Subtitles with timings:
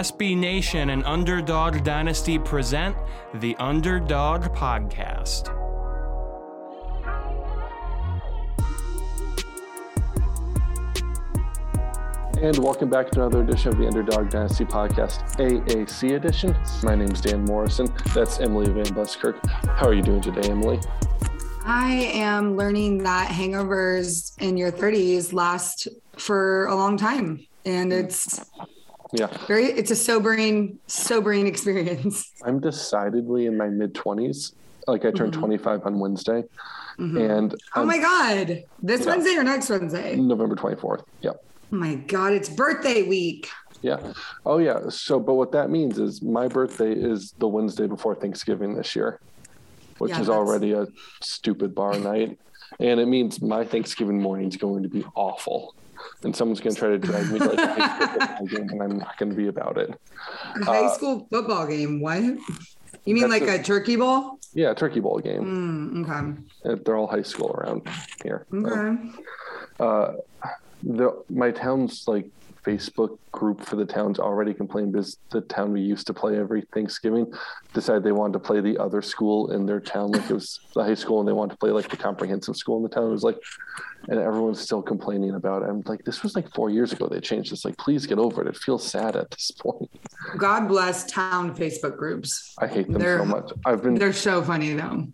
[0.00, 2.96] SB Nation and Underdog Dynasty present
[3.34, 5.48] the Underdog Podcast.
[12.40, 16.56] And welcome back to another edition of the Underdog Dynasty Podcast, AAC edition.
[16.82, 17.86] My name is Dan Morrison.
[18.14, 19.44] That's Emily Van Buskirk.
[19.44, 20.80] How are you doing today, Emily?
[21.66, 27.46] I am learning that hangovers in your 30s last for a long time.
[27.66, 28.40] And it's
[29.12, 32.32] Yeah, very it's a sobering, sobering experience.
[32.44, 34.52] I'm decidedly in my mid 20s.
[34.86, 35.40] Like I turned mm-hmm.
[35.40, 36.44] 25 on Wednesday,
[36.98, 37.16] mm-hmm.
[37.16, 38.64] and Oh I'm my God.
[38.82, 39.06] This Yeah.
[39.06, 40.16] Wednesday or next Wednesday?
[40.16, 41.04] November 24th.
[41.22, 41.44] Yep.
[41.72, 43.48] Oh my God, it's birthday week.
[43.82, 44.12] Yeah.
[44.44, 44.88] Oh, yeah.
[44.90, 49.20] So, but what that means is my birthday is the Wednesday before Thanksgiving this year,
[49.98, 50.86] which Yeah, is that's- already a
[51.22, 52.38] stupid bar night.
[52.78, 55.74] And it means my Thanksgiving morning is going to be awful.
[56.22, 58.68] And someone's going to try to drag me to like a high school football game,
[58.70, 59.94] and I'm not going to be about it.
[60.60, 62.00] A high school football game.
[62.00, 62.22] What?
[62.22, 64.38] You mean Uh, like a- a turkey ball?
[64.52, 66.04] Yeah, turkey bowl game.
[66.04, 66.70] Mm, okay.
[66.72, 67.88] Uh, They're all high school around
[68.22, 68.46] here.
[68.52, 69.10] Okay.
[69.78, 70.12] Uh,
[70.82, 72.26] the my town's like
[72.64, 76.62] Facebook group for the town's already complained because the town we used to play every
[76.74, 77.32] Thanksgiving
[77.72, 80.82] decided they wanted to play the other school in their town, like it was the
[80.84, 83.08] high school, and they wanted to play like the comprehensive school in the town.
[83.08, 83.38] It was like,
[84.08, 85.68] and everyone's still complaining about it.
[85.68, 87.64] I'm like, this was like four years ago they changed this.
[87.64, 88.48] Like, please get over it.
[88.48, 89.90] It feels sad at this point.
[90.36, 92.54] God bless town Facebook groups.
[92.58, 93.52] I hate them They're- so much.
[93.64, 95.06] I've been They're so funny though.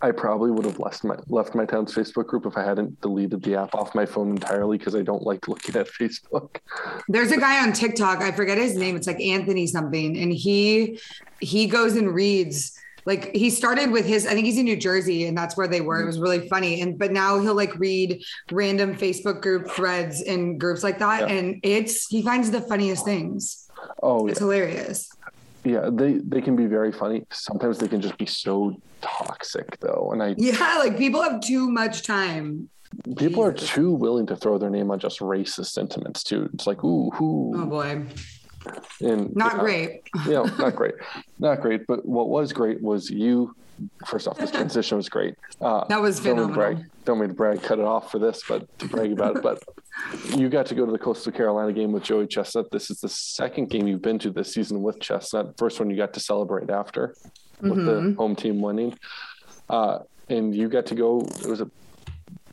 [0.00, 3.42] I probably would have left my left my town's Facebook group if I hadn't deleted
[3.42, 6.56] the app off my phone entirely because I don't like looking at Facebook.
[7.08, 8.96] There's a guy on TikTok, I forget his name.
[8.96, 10.98] It's like Anthony something, and he
[11.40, 12.78] he goes and reads.
[13.04, 15.80] Like he started with his, I think he's in New Jersey, and that's where they
[15.80, 16.00] were.
[16.00, 18.22] It was really funny, and but now he'll like read
[18.52, 21.34] random Facebook group threads and groups like that, Yeah.
[21.34, 23.68] and it's he finds the funniest things.
[24.04, 25.08] Oh It's yeah, hilarious.
[25.64, 25.88] Yeah.
[25.92, 27.24] They they can be very funny.
[27.32, 31.70] Sometimes they can just be so toxic though, and I Yeah, like people have too
[31.70, 32.68] much time.
[33.16, 36.48] people are too willing to throw their name on just racist sentiments too.
[36.54, 38.04] It's like ooh Oh boy,
[39.00, 40.02] and not yeah, great.
[40.26, 40.94] yeah not great,
[41.38, 41.86] not great.
[41.86, 43.54] But what was great was you.
[44.06, 45.34] First off, this transition was great.
[45.60, 46.84] Uh, That was don't mean to brag.
[47.04, 47.62] Don't mean to brag.
[47.62, 49.42] Cut it off for this, but to brag about it.
[49.42, 49.62] But
[50.36, 52.70] you got to go to the Coastal Carolina game with Joey Chestnut.
[52.70, 55.56] This is the second game you've been to this season with Chestnut.
[55.58, 57.14] First one you got to celebrate after
[57.60, 58.10] with Mm-hmm.
[58.10, 58.98] the home team winning.
[59.68, 61.20] Uh, and you got to go.
[61.20, 61.70] It was a,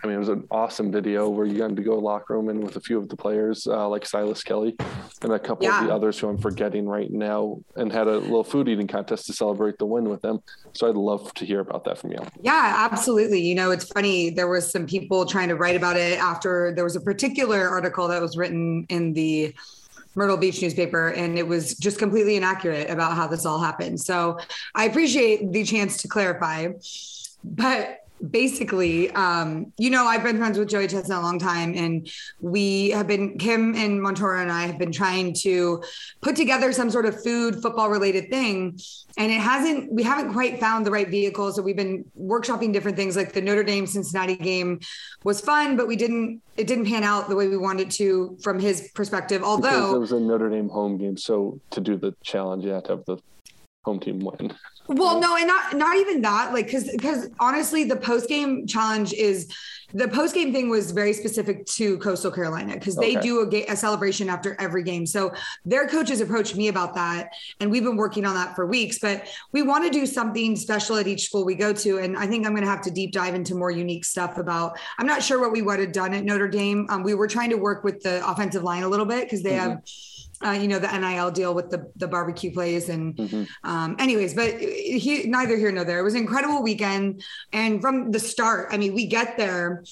[0.01, 2.61] I mean, it was an awesome video where you got to go locker room in
[2.61, 4.77] with a few of the players, uh, like Silas Kelly
[5.21, 8.43] and a couple of the others who I'm forgetting right now, and had a little
[8.43, 10.39] food eating contest to celebrate the win with them.
[10.73, 12.19] So I'd love to hear about that from you.
[12.41, 13.41] Yeah, absolutely.
[13.41, 14.29] You know, it's funny.
[14.29, 18.07] There was some people trying to write about it after there was a particular article
[18.07, 19.53] that was written in the
[20.15, 23.99] Myrtle Beach newspaper, and it was just completely inaccurate about how this all happened.
[23.99, 24.39] So
[24.75, 26.69] I appreciate the chance to clarify.
[27.43, 27.98] But
[28.29, 32.09] basically, um, you know, I've been friends with Joey Chestnut a long time, and
[32.39, 35.83] we have been, Kim and Montoro and I have been trying to
[36.21, 38.79] put together some sort of food football related thing.
[39.17, 41.51] And it hasn't, we haven't quite found the right vehicle.
[41.51, 44.79] So we've been workshopping different things like the Notre Dame Cincinnati game
[45.23, 48.59] was fun, but we didn't, it didn't pan out the way we wanted to from
[48.59, 49.41] his perspective.
[49.41, 52.83] Because it was a Notre Dame home game, so to do the challenge, you have
[52.83, 53.17] to have the
[53.85, 54.53] home team win.
[54.87, 56.51] Well, no, and not not even that.
[56.51, 59.53] Like, because because honestly, the post game challenge is
[59.93, 63.21] the post game thing was very specific to Coastal Carolina because they Okay.
[63.21, 65.05] do a, ga- a celebration after every game.
[65.05, 65.31] So
[65.65, 67.29] their coaches approached me about that,
[67.59, 68.97] and we've been working on that for weeks.
[68.99, 72.25] But we want to do something special at each school we go to, and I
[72.27, 74.77] think I'm going to have to deep dive into more unique stuff about.
[74.97, 76.87] I'm not sure what we would have done at Notre Dame.
[76.89, 79.53] Um, we were trying to work with the offensive line a little bit because they
[79.53, 79.81] have.
[80.45, 83.47] Uh, you know the NIL deal with the the barbecue plays and Mhm.
[83.63, 85.99] um, anyways, but he, neither here nor there.
[85.99, 87.23] It was an incredible weekend.
[87.51, 89.83] And from the start, I mean, we get there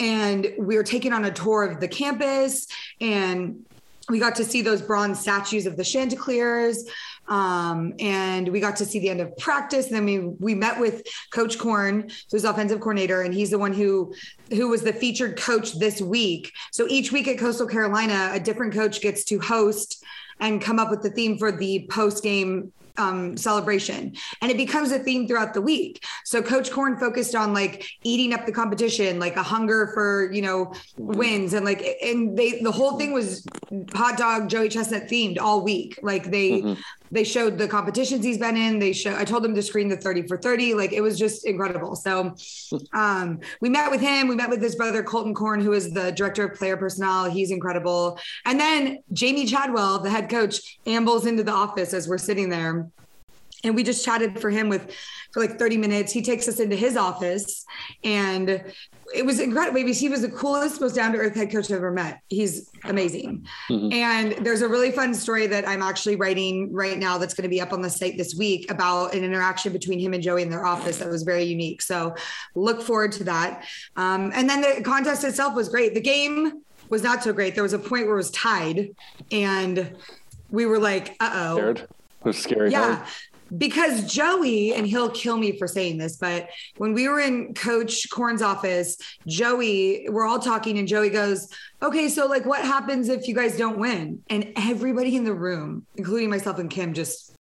[0.00, 2.66] and we were taken on a tour of the campus
[3.00, 3.64] and
[4.08, 6.84] we got to see those bronze statues of the Chanticleers.
[7.32, 9.86] Um, and we got to see the end of practice.
[9.86, 11.02] And then we we met with
[11.32, 14.12] Coach Korn, who's offensive coordinator, and he's the one who
[14.50, 16.52] who was the featured coach this week.
[16.72, 20.04] So each week at Coastal Carolina, a different coach gets to host
[20.40, 24.14] and come up with the theme for the post game um, celebration.
[24.40, 26.04] And it becomes a theme throughout the week.
[26.24, 30.42] So coach korn focused on like eating up the competition like a hunger for you
[30.42, 31.54] know wins.
[31.54, 33.46] And like and they the whole thing was
[33.94, 35.98] hot dog joey chestnut themed all week.
[36.02, 36.80] Like they mm-hmm.
[37.10, 38.78] they showed the competitions he's been in.
[38.78, 41.46] They show i told them to screen the 30 for 30 like it was just
[41.46, 41.96] incredible.
[41.96, 42.34] So
[42.92, 44.28] um we met with him.
[44.28, 47.30] We met with his brother colton korn who is the director of player personnel.
[47.30, 48.18] He's incredible.
[48.44, 52.81] And then jamey chadwell the head coach ambles into the office as we're sitting there
[53.64, 54.94] and we just chatted for him with
[55.32, 56.12] for like 30 minutes.
[56.12, 57.64] He takes us into his office
[58.04, 58.62] and
[59.14, 59.80] it was incredible.
[59.92, 62.20] He was the coolest most down-to-earth head coach i've ever met.
[62.28, 63.46] He's amazing.
[63.68, 63.92] Mm-hmm.
[63.92, 67.48] and there's a really fun story that i'm actually writing right now that's going to
[67.48, 70.50] be up on the site this week about an interaction between him and joey in
[70.50, 71.82] their office that was very unique.
[71.82, 72.14] So
[72.54, 73.64] look forward to that.
[73.96, 75.94] Um, and then the contest itself was great.
[75.94, 77.54] The game was not so great.
[77.54, 78.90] There was a point where it was tied
[79.30, 79.96] and
[80.50, 81.56] we were like uh-oh.
[81.56, 81.78] Scared.
[81.80, 81.88] It
[82.24, 82.70] was scary.
[82.70, 83.06] Yeah
[83.56, 88.08] because Joey, and he'll kill me for saying this, but when we were in Coach
[88.10, 88.96] Korn's office,
[89.26, 91.48] Joey, we're all talking, and Joey goes,
[91.82, 94.20] Okay, so like what happens if you guys don't win?
[94.30, 97.32] And everybody in the room, including myself and Kim, just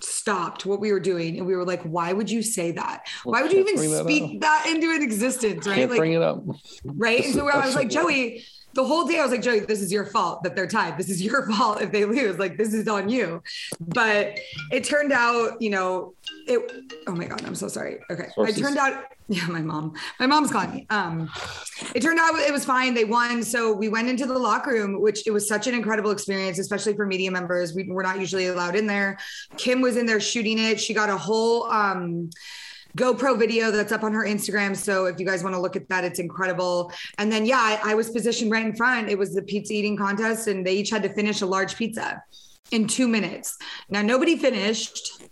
[0.00, 3.06] stopped what we were doing and we were like why would you say that?
[3.24, 5.74] Why would you even speak that, that, into an existence right?
[5.74, 6.44] Can't like bring it up.
[6.84, 7.24] right?
[7.24, 8.44] And so i was like joey
[8.78, 10.96] the whole day I was like, Joey, this is your fault that they're tied.
[10.96, 12.38] This is your fault if they lose.
[12.38, 13.42] Like, this is on you.
[13.80, 14.38] But
[14.70, 16.14] it turned out, you know,
[16.46, 17.98] it, oh my God, I'm so sorry.
[18.08, 18.28] Okay.
[18.36, 18.56] Sources.
[18.56, 20.86] It turned out, yeah, my mom, my mom's calling me.
[20.90, 21.28] Um,
[21.92, 22.94] it turned out it was fine.
[22.94, 23.42] They won.
[23.42, 26.94] So we went into the locker room, which it was such an incredible experience, especially
[26.94, 27.74] for media members.
[27.74, 29.18] We were not usually allowed in there.
[29.56, 30.80] Kim was in there shooting it.
[30.80, 32.30] She got a whole, um,
[32.98, 34.76] GoPro video that's up on her Instagram.
[34.76, 36.92] So if you guys want to look at that, it's incredible.
[37.18, 39.08] And then, yeah, I, I was positioned right in front.
[39.08, 42.22] It was the pizza eating contest, and they each had to finish a large pizza
[42.72, 43.56] in two minutes.
[43.88, 45.22] Now, nobody finished.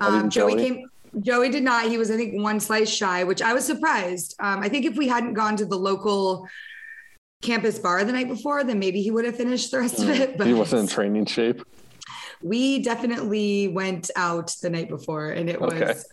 [0.00, 0.88] Um, Joey came.
[1.20, 1.88] Joey did not.
[1.88, 4.36] He was, I think, one slice shy, which I was surprised.
[4.38, 6.46] Um, I think if we hadn't gone to the local
[7.42, 10.38] campus bar the night before, then maybe he would have finished the rest of it.
[10.38, 11.62] But he wasn't in training shape.
[12.42, 15.86] We definitely went out the night before, and it okay.
[15.86, 16.06] was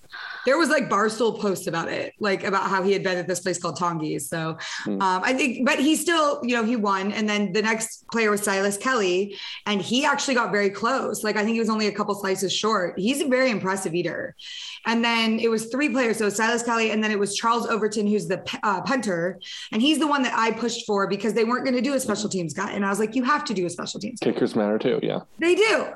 [0.47, 3.41] there was like barstool posts about it, like about how he had been at this
[3.41, 4.29] place called Tongi's.
[4.29, 5.01] So mm.
[5.01, 7.11] um, I think, but he still, you know, he won.
[7.11, 9.35] And then the next player was Silas Kelly,
[9.65, 11.21] and he actually got very close.
[11.21, 12.97] Like I think he was only a couple slices short.
[12.97, 14.37] He's a very impressive eater.
[14.85, 16.17] And then it was three players.
[16.17, 19.41] So Silas Kelly, and then it was Charles Ouverson, who's the uh, punter.
[19.73, 21.99] And he's the one that I pushed for because they weren't going to do a
[21.99, 22.71] special teams guy.
[22.71, 24.21] And I was like, you have to do a special teams.
[24.21, 25.01] Kickers matter too.
[25.03, 25.23] Yeah.
[25.39, 25.87] They do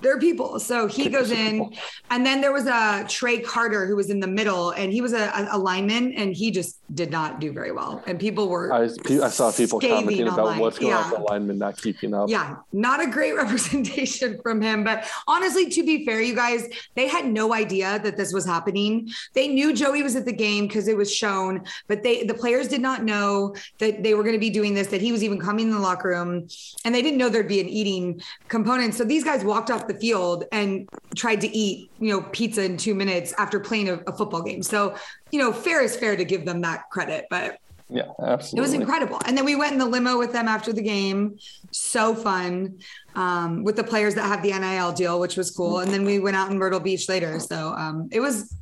[0.00, 0.60] they're people.
[0.60, 1.74] So he goes in,
[2.10, 5.12] and then there was a Trey Carter who was in the middle, and he was
[5.12, 8.02] a, a lineman, and he just did not do very well.
[8.06, 10.58] And people were I, I saw people commenting about online.
[10.60, 10.98] what's going yeah.
[10.98, 12.28] on with the lineman not keeping up.
[12.28, 14.84] Yeah, not a great representation from him.
[14.84, 19.10] But honestly, to be fair, you guys, they had no idea that this was happening.
[19.34, 22.68] They knew Joey was at the game because it was shown, but they the players
[22.68, 25.40] did not know that they were going to be doing this, that he was even
[25.40, 26.46] coming in the locker room,
[26.84, 28.94] and they didn't know there'd be an eating component.
[28.94, 32.76] So these guys walked off the field and tried to eat, you know, pizza in
[32.76, 34.62] two minutes after playing a, a football game.
[34.62, 34.94] So,
[35.30, 37.58] you know, fair is fair to give them that credit, but
[37.88, 38.58] yeah, absolutely.
[38.58, 39.20] It was incredible.
[39.26, 41.38] And then we went in the limo with them after the game.
[41.70, 42.80] So fun
[43.14, 45.78] um, with the players that have the NIL deal, which was cool.
[45.78, 47.38] And then we went out in Myrtle Beach later.
[47.38, 48.56] So um, it was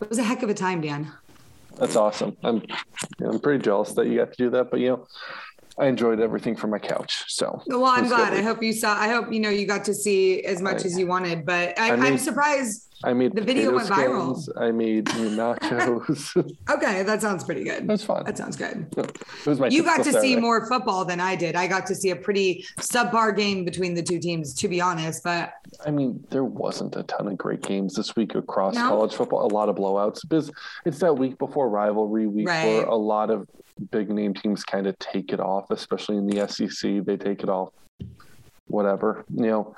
[0.00, 1.12] it was a heck of a time, Dan.
[1.76, 2.36] That's awesome.
[2.42, 2.62] I'm
[3.20, 5.06] I'm pretty jealous that you got to do that, but you know,
[5.78, 7.24] I enjoyed everything from my couch.
[7.28, 8.32] So well, I'm glad.
[8.32, 8.94] I hope you saw.
[8.94, 11.46] I hope you know you got to see as much I, as you wanted.
[11.46, 12.88] But I, am surprised.
[13.04, 14.48] I made the video went viral.
[14.60, 16.36] I made nachos.
[16.68, 17.86] okay, that sounds pretty good.
[17.86, 18.24] That's fun.
[18.24, 18.92] That sounds good.
[18.96, 20.34] It was my you got to Saturday.
[20.34, 21.54] see more football than I did.
[21.54, 25.22] I got to see a pretty subpar game between the two teams, to be honest.
[25.22, 25.52] But
[25.86, 28.88] I mean, there wasn't a ton of great games this week across no?
[28.88, 29.46] college football.
[29.46, 30.50] A lot of blowouts because
[30.84, 32.64] it's that week before rivalry week right.
[32.64, 33.46] where a lot of
[33.90, 37.04] big name teams kind of take it off, especially in the SEC.
[37.04, 37.70] They take it off,
[38.66, 39.24] whatever.
[39.34, 39.76] You know,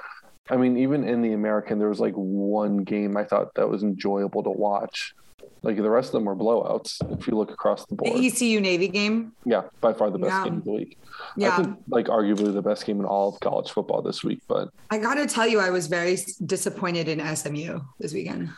[0.50, 3.82] I mean, even in the American, there was like one game I thought that was
[3.82, 5.14] enjoyable to watch.
[5.62, 7.00] Like the rest of them were blowouts.
[7.18, 9.32] If you look across the board, the ECU Navy game.
[9.44, 10.44] Yeah, by far the best yeah.
[10.44, 10.98] game of the week.
[11.36, 14.40] Yeah, I think like arguably the best game in all of college football this week.
[14.48, 16.16] But I got to tell you, I was very
[16.46, 18.50] disappointed in SMU this weekend.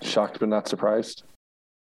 [0.00, 1.22] Shocked but not surprised.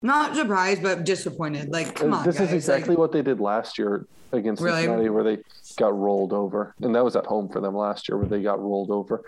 [0.01, 1.69] Not surprised, but disappointed.
[1.69, 2.25] Like, come on.
[2.25, 2.49] This guys.
[2.49, 4.83] is exactly like, what they did last year against really?
[4.83, 5.37] Cincinnati, where they
[5.77, 8.59] got rolled over, and that was at home for them last year, where they got
[8.59, 9.23] rolled over.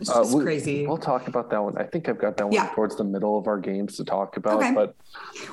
[0.00, 0.86] It's uh, we, crazy.
[0.86, 1.78] We'll talk about that one.
[1.78, 2.70] I think I've got that one yeah.
[2.74, 4.56] towards the middle of our games to talk about.
[4.56, 4.72] Okay.
[4.72, 4.96] But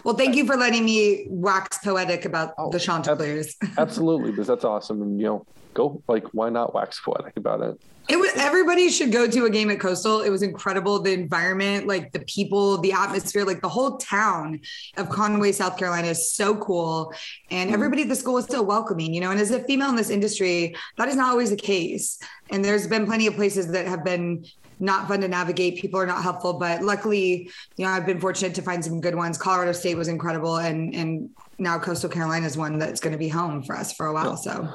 [0.04, 3.56] well, thank you for letting me wax poetic about oh, the Chanticleers.
[3.78, 5.02] absolutely, because that's awesome.
[5.02, 7.82] And you know, go like why not wax poetic about it?
[8.10, 10.22] It was everybody should go to a game at Coastal.
[10.22, 11.00] It was incredible.
[11.02, 14.60] The environment, like the people, the atmosphere, like the whole town
[14.98, 17.14] of Conway, South Carolina is so cool.
[17.52, 17.74] And mm-hmm.
[17.74, 19.32] everybody at the school is still welcoming, you know.
[19.32, 22.20] And as a female in this industry, that is not always the case.
[22.50, 24.46] And there's been plenty of places that have been
[24.82, 25.80] not fun to navigate.
[25.80, 29.16] People are not helpful, but luckily, you know, I've been fortunate to find some good
[29.16, 29.38] ones.
[29.38, 33.30] Colorado State was incredible, and and now Coastal Carolina is one that's going to be
[33.30, 34.36] home for us for a while.
[34.36, 34.68] So,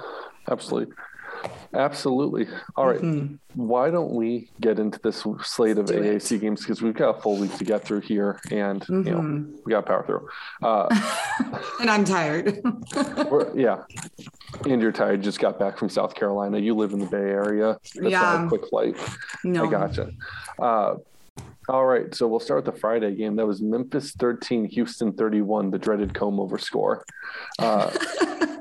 [0.51, 0.95] absolutely.
[1.75, 2.49] Absolutely.
[2.77, 3.01] All right.
[3.01, 3.35] mm-hmm.
[3.55, 6.41] Why don't we get into this slate of AAC it.
[6.41, 9.07] games because we've got a full week to get through here, and mm-hmm.
[9.07, 9.57] you know mm-hmm.
[9.65, 10.29] we got power through.
[10.63, 10.89] Uh,
[11.81, 12.63] and I'm tired.
[13.55, 13.83] yeah,
[14.69, 15.23] and you're tired.
[15.23, 16.59] Just got back from South Carolina.
[16.59, 17.79] You live in the Bay Area.
[17.95, 18.47] That's yeah.
[18.47, 18.97] a quick flight.
[19.45, 20.11] No, I gotcha.
[20.59, 20.97] Uh,
[21.69, 23.35] all right, so we'll start with the Friday game.
[23.37, 27.05] That was Memphis 13, Houston 31, the dreaded comb over score.
[27.59, 27.91] Uh,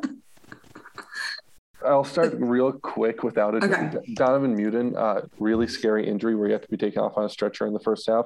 [1.85, 3.63] I'll start real quick without it.
[3.63, 3.91] Okay.
[4.13, 7.29] Donavan Mutin, uh, really scary injury where he had to be taken off on a
[7.29, 8.25] stretcher in the first half.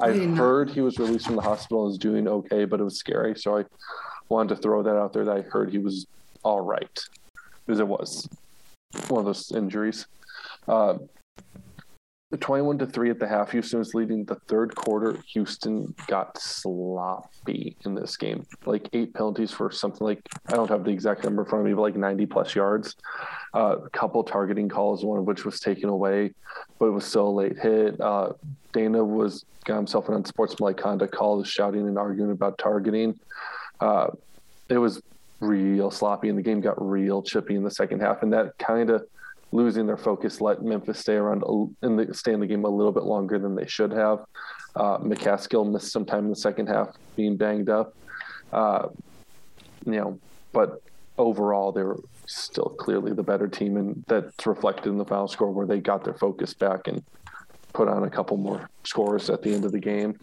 [0.00, 2.98] I heard he was released from the hospital and is doing okay, but it was
[2.98, 3.36] scary.
[3.36, 3.64] So I
[4.28, 6.06] wanted to throw that out there that I heard he was
[6.42, 6.98] all right,
[7.64, 8.28] because it was
[9.08, 10.06] one of those injuries.
[10.68, 10.98] Uh,
[12.36, 13.50] 21 to 3 at the half.
[13.50, 15.18] Houston was leading the third quarter.
[15.32, 18.46] Houston got sloppy in this game.
[18.64, 21.66] Like eight penalties for something like, I don't have the exact number in front of
[21.66, 22.96] me, but like 90 plus yards.
[23.54, 26.32] Uh, a couple targeting calls, one of which was taken away,
[26.78, 28.00] but it was still a late hit.
[28.00, 28.32] Uh,
[28.72, 33.18] Dana was got himself an unsportsmanlike conduct call, shouting and arguing about targeting.
[33.80, 34.08] Uh,
[34.68, 35.02] it was
[35.40, 38.90] real sloppy, and the game got real chippy in the second half, and that kind
[38.90, 39.06] of
[39.56, 41.42] losing their focus let Memphis stay around
[41.82, 44.24] in the stay in the game a little bit longer than they should have.
[44.74, 47.94] Uh, McCaskill missed some time in the second half, being banged up.
[48.52, 48.88] Uh,
[49.86, 50.18] you know,
[50.52, 50.82] but
[51.16, 55.50] overall they were still clearly the better team, and that's reflected in the final score
[55.50, 57.02] where they got their focus back and
[57.72, 60.18] put on a couple more scores at the end of the game.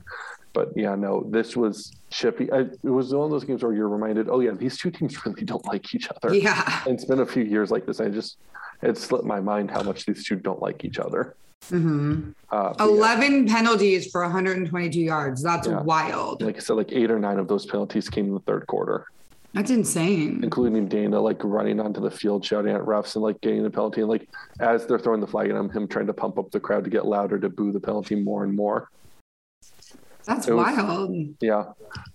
[0.53, 2.51] But yeah, no, this was chippy.
[2.51, 5.25] I, it was one of those games where you're reminded, oh yeah, these two teams
[5.25, 6.33] really don't like each other.
[6.33, 8.00] Yeah, and it's been a few years like this.
[8.00, 8.38] I just
[8.81, 11.36] it slipped my mind how much these two don't like each other.
[11.69, 12.31] Mm-hmm.
[12.51, 13.55] Uh, 11 yeah.
[13.55, 15.41] penalties for 122 yards.
[15.41, 15.81] That's yeah.
[15.81, 16.41] wild.
[16.41, 19.07] Like I said, like eight or nine of those penalties came in the third quarter.
[19.53, 20.41] That's insane.
[20.43, 24.01] Including Dana like running onto the field, shouting at refs and like getting the penalty.
[24.01, 24.27] And like
[24.60, 26.89] as they're throwing the flag at him, him trying to pump up the crowd to
[26.89, 28.89] get louder to boo the penalty more and more.
[30.25, 31.15] That's was, wild.
[31.42, 31.74] Yeah.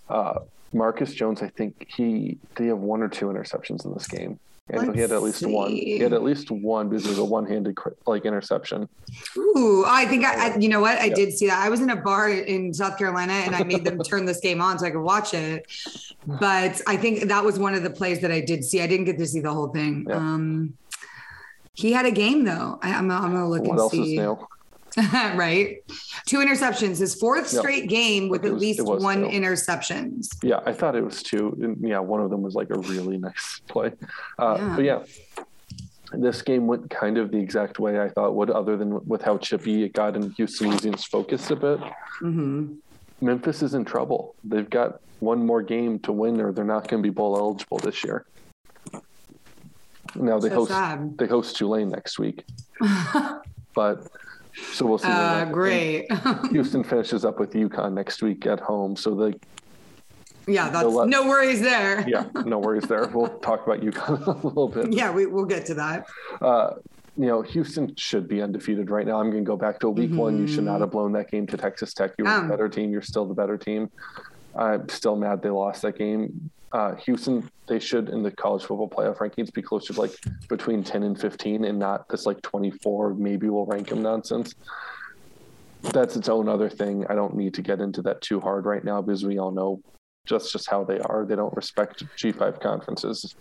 [0.09, 0.41] Uh,
[0.73, 4.38] Marcus Jones, I think he they have one or two interceptions in this game.
[4.71, 5.47] And Let's he had at least see.
[5.47, 5.71] one.
[5.71, 8.87] He had at least one because it was a one-handed like interception.
[9.38, 10.99] Ooh, I think I, I you know what?
[10.99, 11.59] I did see that.
[11.59, 14.61] I was in a bar in South Carolina and I made them turn this game
[14.61, 15.67] on so I could watch it.
[16.27, 18.83] But I think that was one of the plays that I did see.
[18.83, 20.05] I didn't get to see the whole thing.
[20.07, 20.17] Yeah.
[20.17, 20.75] Um,
[21.73, 22.79] he had a game though.
[22.83, 24.17] I, am I'm gonna look what and else see.
[24.17, 24.47] Is new?
[25.35, 25.78] right?
[26.26, 29.28] Two interceptions, his fourth straight game with was, at least one two.
[29.28, 30.28] interceptions.
[30.43, 31.57] Yeah, I thought it was two.
[31.62, 33.93] And yeah, one of them was like a really nice play.
[34.38, 34.76] Uh, yeah.
[34.76, 35.05] But yeah,
[36.12, 39.38] this game went kind of the exact way I thought would, other than with how
[39.38, 41.78] chippy it got and Houston losing its focus a bit.
[42.21, 42.75] Mm-hmm.
[43.21, 44.35] Memphis is in trouble.
[44.43, 47.78] They've got one more game to win, or they're not going to be bowl eligible
[47.78, 48.26] this year.
[50.14, 51.19] Now they so host sad.
[51.19, 52.45] they host Tulane next week,
[53.75, 54.09] but
[54.55, 55.09] so we'll see.
[55.09, 56.07] Uh, great.
[56.50, 58.97] Houston finishes up with UConn next week at home.
[58.97, 59.35] So they.
[60.47, 62.05] Yeah, that's let, no worries there.
[62.09, 63.07] yeah, no worries there.
[63.09, 64.93] We'll talk about UConn a little bit.
[64.93, 66.07] Yeah, we, we'll get to that.
[66.40, 66.75] Uh,
[67.19, 69.21] you know, Houston should be undefeated right now.
[69.21, 70.19] I'm going to go back to week mm-hmm.
[70.19, 70.38] one.
[70.38, 72.12] You should not have blown that game to Texas Tech.
[72.17, 72.93] You were um, the better team.
[72.93, 73.90] You're still the better team.
[74.57, 76.50] I'm still mad they lost that game.
[76.73, 80.15] Uh, Houston, they should in the college football playoff rankings be closer to like
[80.49, 84.55] between 10 and 15 and not this like 24, maybe we'll rank them nonsense.
[85.83, 87.07] That's its own other thing.
[87.09, 89.81] I don't need to get into that too hard right now because we all know
[90.27, 91.25] just just how they are.
[91.25, 93.35] They don't respect G5 conferences.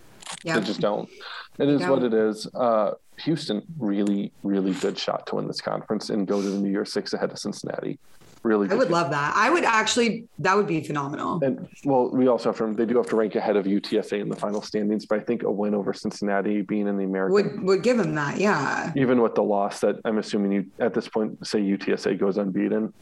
[0.43, 0.59] Yeah.
[0.59, 1.09] They just don't.
[1.57, 2.47] It is what it is.
[2.53, 6.69] Uh, Houston, really, really good shot to win this conference and go to the New
[6.69, 7.97] Year Six ahead of Cincinnati
[8.43, 8.69] really.
[8.69, 9.33] I would love that.
[9.35, 10.25] I would actually.
[10.39, 11.39] That would be phenomenal.
[11.43, 12.73] And well, we also have to.
[12.73, 15.43] They do have to rank ahead of UTSA in the final standings, but I think
[15.43, 18.37] a win over Cincinnati, being in the American, would would give them that.
[18.37, 18.91] Yeah.
[18.95, 22.93] Even with the loss, that I'm assuming you at this point say UTSA goes unbeaten.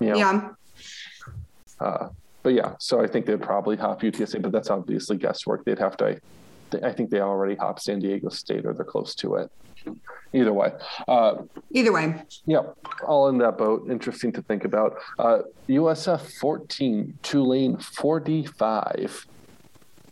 [0.00, 0.48] You know, yeah.
[1.80, 2.08] Uh,
[2.42, 5.64] but yeah, so I think they'd probably hop UTSA, but that's obviously guesswork.
[5.64, 6.20] They'd have to
[6.82, 9.50] I think they already hop San Diego State or they're close to it.
[10.32, 10.72] Either way.
[11.06, 11.36] Uh,
[11.70, 12.22] Either way.
[12.46, 12.62] yeah,
[13.06, 13.88] all in that boat.
[13.88, 14.96] Interesting to think about.
[15.18, 19.26] Uh, USF 14, Tulane 45.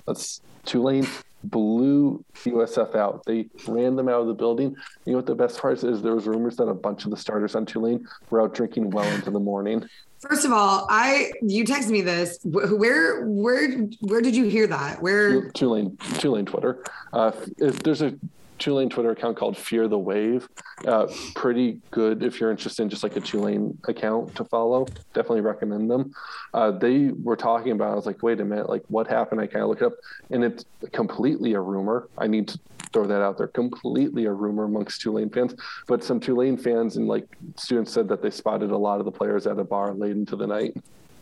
[0.06, 1.06] That's Tulane
[1.44, 3.24] blew USF out.
[3.24, 4.76] They ran them out of the building.
[5.04, 6.02] You know what the best part is?
[6.02, 9.08] There was rumors that a bunch of the starters on Tulane were out drinking well
[9.12, 9.88] into the morning.
[10.20, 12.38] First of all, I you texted me this.
[12.44, 15.02] Where where where did you hear that?
[15.02, 16.84] Where Tulane Tulane Twitter.
[17.12, 18.14] Uh, if there's a
[18.62, 20.48] Tulane Twitter account called Fear the Wave,
[20.86, 24.86] uh, pretty good if you're interested in just like a Tulane account to follow.
[25.14, 26.14] Definitely recommend them.
[26.54, 27.90] Uh, they were talking about.
[27.90, 29.40] I was like, wait a minute, like what happened?
[29.40, 29.94] I kind of looked it up,
[30.30, 32.08] and it's completely a rumor.
[32.16, 32.60] I need to
[32.92, 33.48] throw that out there.
[33.48, 35.56] Completely a rumor amongst Tulane fans,
[35.88, 37.26] but some Tulane fans and like
[37.56, 40.36] students said that they spotted a lot of the players at a bar late into
[40.36, 40.76] the night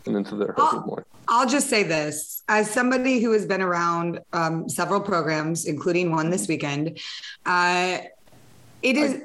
[0.05, 1.05] and into their early morning.
[1.27, 6.29] I'll just say this as somebody who has been around um, several programs, including one
[6.29, 6.99] this weekend.
[7.45, 7.99] Uh,
[8.81, 9.21] it is.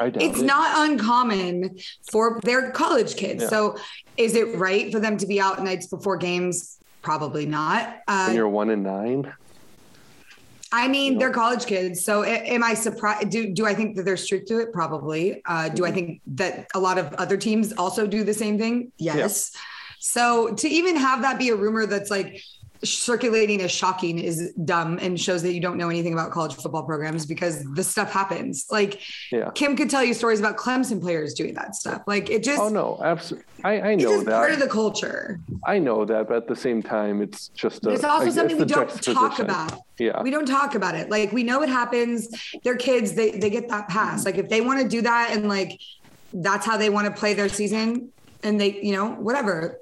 [0.00, 0.44] I doubt it's it.
[0.44, 1.76] not uncommon
[2.12, 3.42] for their college kids.
[3.42, 3.48] Yeah.
[3.48, 3.76] So,
[4.16, 6.78] is it right for them to be out nights before games?
[7.02, 7.98] Probably not.
[8.06, 9.32] When Uh, you're one and nine.
[10.70, 11.18] I mean, Yeah.
[11.18, 12.04] they're college kids.
[12.04, 13.30] So, am I surprised?
[13.30, 14.72] Do do I think that they're strict to it?
[14.72, 15.42] Probably.
[15.44, 18.92] Uh, do I think that a lot of other teams also do the same thing?
[18.98, 19.50] Yes.
[20.00, 22.42] So, to even have that be a rumor that's like
[22.84, 26.84] circulating as shocking is dumb and shows that you don't know anything about college football
[26.84, 28.66] programs because this stuff happens.
[28.70, 29.00] Like
[29.32, 29.50] Yeah.
[29.54, 32.02] Kim could tell you stories about Clemson players doing that stuff.
[32.06, 33.46] Like it just Oh no, absolutely.
[33.64, 35.40] I, I it's know just part of the culture.
[35.66, 37.84] I know that, but at the same time, it's just.
[37.84, 39.80] A, it's also I- something we don't talk about.
[39.98, 40.22] Yeah.
[40.22, 41.10] We don't talk about it.
[41.10, 42.28] Like we know it happens.
[42.62, 43.14] They're kids.
[43.14, 44.24] They they get that pass.
[44.24, 45.80] Like if they want to do that and like
[46.32, 48.10] that's how they want to play their season,
[48.44, 49.80] and they you know whatever.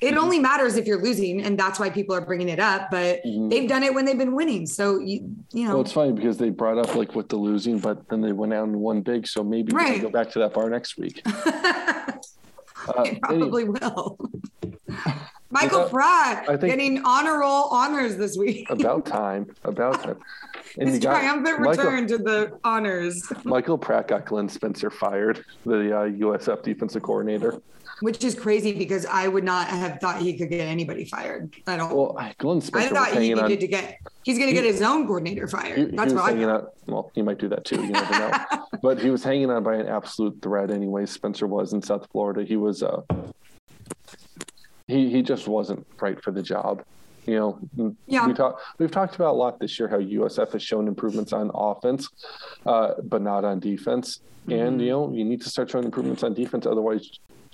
[0.00, 0.18] It Mm-hmm.
[0.18, 2.88] only matters if you're losing, and that's why people are bringing it up.
[2.90, 3.50] But Mhm.
[3.50, 4.66] they've done it when they've been winning.
[4.66, 7.78] So you you know Well, it's funny because they brought up like with the losing,
[7.78, 9.26] but then they went out and won big.
[9.26, 11.22] So maybe we can go back to that bar next week.
[12.96, 14.16] Uh, it probably will.
[15.50, 18.70] Michael Pratt I think- getting honor roll honors this week.
[18.70, 19.46] about time.
[19.64, 20.16] About time.
[20.78, 23.20] And His got triumphant Michael, return to the honors.
[23.42, 27.60] Michael Pratt got Glenn Spencer fired, the uh, USF defensive coordinator.
[28.00, 31.54] Which is crazy because I would not have thought he could get anybody fired.
[31.66, 31.94] I don't.
[31.94, 33.50] Well, Glenn I thought he needed on.
[33.50, 33.98] to get.
[34.22, 35.78] He's going to get his own coordinator fired.
[35.78, 36.60] He, he That's was what I hanging thought.
[36.60, 36.68] on.
[36.86, 37.82] Well, he might do that too.
[37.82, 38.66] You never know.
[38.82, 41.06] but he was hanging on by an absolute thread, anyway.
[41.06, 42.44] Spencer was in South Florida.
[42.44, 42.82] He was.
[42.82, 43.02] Uh,
[44.86, 46.84] he he just wasn't right for the job.
[47.26, 48.26] You know, Yeah.
[48.26, 51.50] we talk, we've talked about a lot this year how USF has shown improvements on
[51.54, 52.08] offense,
[52.64, 54.20] uh, but not on defense.
[54.46, 54.52] Mm-hmm.
[54.62, 57.10] And you know, you need to start showing improvements on defense, otherwise,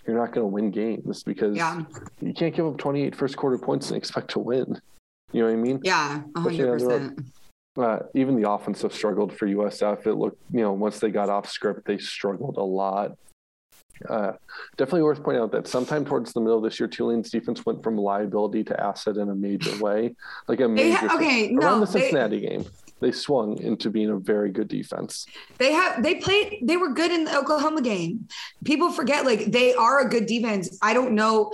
[0.07, 1.83] you're not going to win games because Yeah.
[2.21, 4.81] you can't give up 28 first quarter points and expect to win.
[5.33, 5.81] You know what I mean?
[5.83, 7.17] Yeah, Especially on the road.
[7.17, 7.25] 100%.
[7.77, 10.07] uh, even the offensive struggled for USF.
[10.07, 13.17] It looked, you know, once they got off script, they struggled a lot.
[14.09, 14.33] Uh,
[14.77, 17.83] definitely worth pointing out that sometime towards the middle of this year, Tulane's defense went
[17.83, 20.14] from liability to asset in a major way,
[20.49, 20.97] like a They major.
[21.09, 22.64] ha- okay, around no, the they- Cincinnati game,
[23.00, 25.26] they swung into being a very good defense.
[25.59, 28.28] They have they played they were good in the Oklahoma game.
[28.64, 30.78] People forget like they are a good defense.
[30.80, 31.52] I don't know.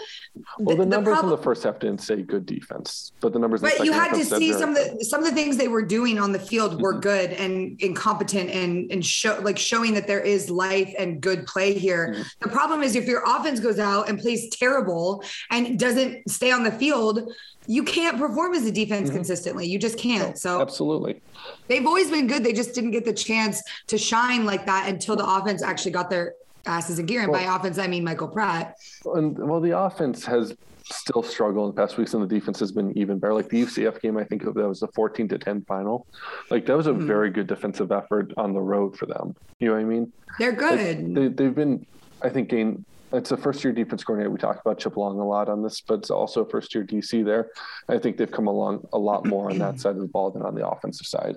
[0.59, 3.63] Well, the, numbers problem- in the first half didn't say good defense, but the numbers.
[3.63, 5.69] in the But you had to see some of the some of the things they
[5.69, 7.03] were doing on the field were Mhm.
[7.03, 11.73] good and incompetent and and show like showing that there is life and good play
[11.75, 12.15] here.
[12.17, 12.25] Mhm.
[12.43, 16.63] The problem is if your offense goes out and plays terrible and doesn't stay on
[16.65, 17.33] the field,
[17.67, 19.15] you can't perform as a defense Mhm.
[19.15, 19.67] consistently.
[19.67, 20.39] You just can't.
[20.39, 21.21] So Absolutely.
[21.69, 22.45] They've always been good.
[22.45, 26.11] They just didn't get the chance to shine like that until the offense actually got
[26.11, 26.35] their
[26.67, 27.23] asses in gear.
[27.23, 28.75] And by offense, I mean Michael Pratt.
[29.05, 30.55] And well, the offense has
[30.93, 33.33] still struggled in the past weeks, and the defense has been even better.
[33.35, 36.07] Like the UCF game, I think that was a 14 to 10 final.
[36.51, 37.07] Like that was a Mhm.
[37.07, 39.35] very good defensive effort on the road for them.
[39.61, 40.13] You know what I mean?
[40.39, 41.15] They're Like, good.
[41.15, 41.87] they, they've been,
[42.23, 42.85] I think, gain.
[43.13, 44.31] It's a first year defense coordinator.
[44.31, 46.85] We talked about Chip Long a lot on this, but it's also a first year
[46.85, 47.51] DC there.
[47.89, 50.43] I think they've come along a lot more on that side of the ball than
[50.43, 51.37] on the offensive side.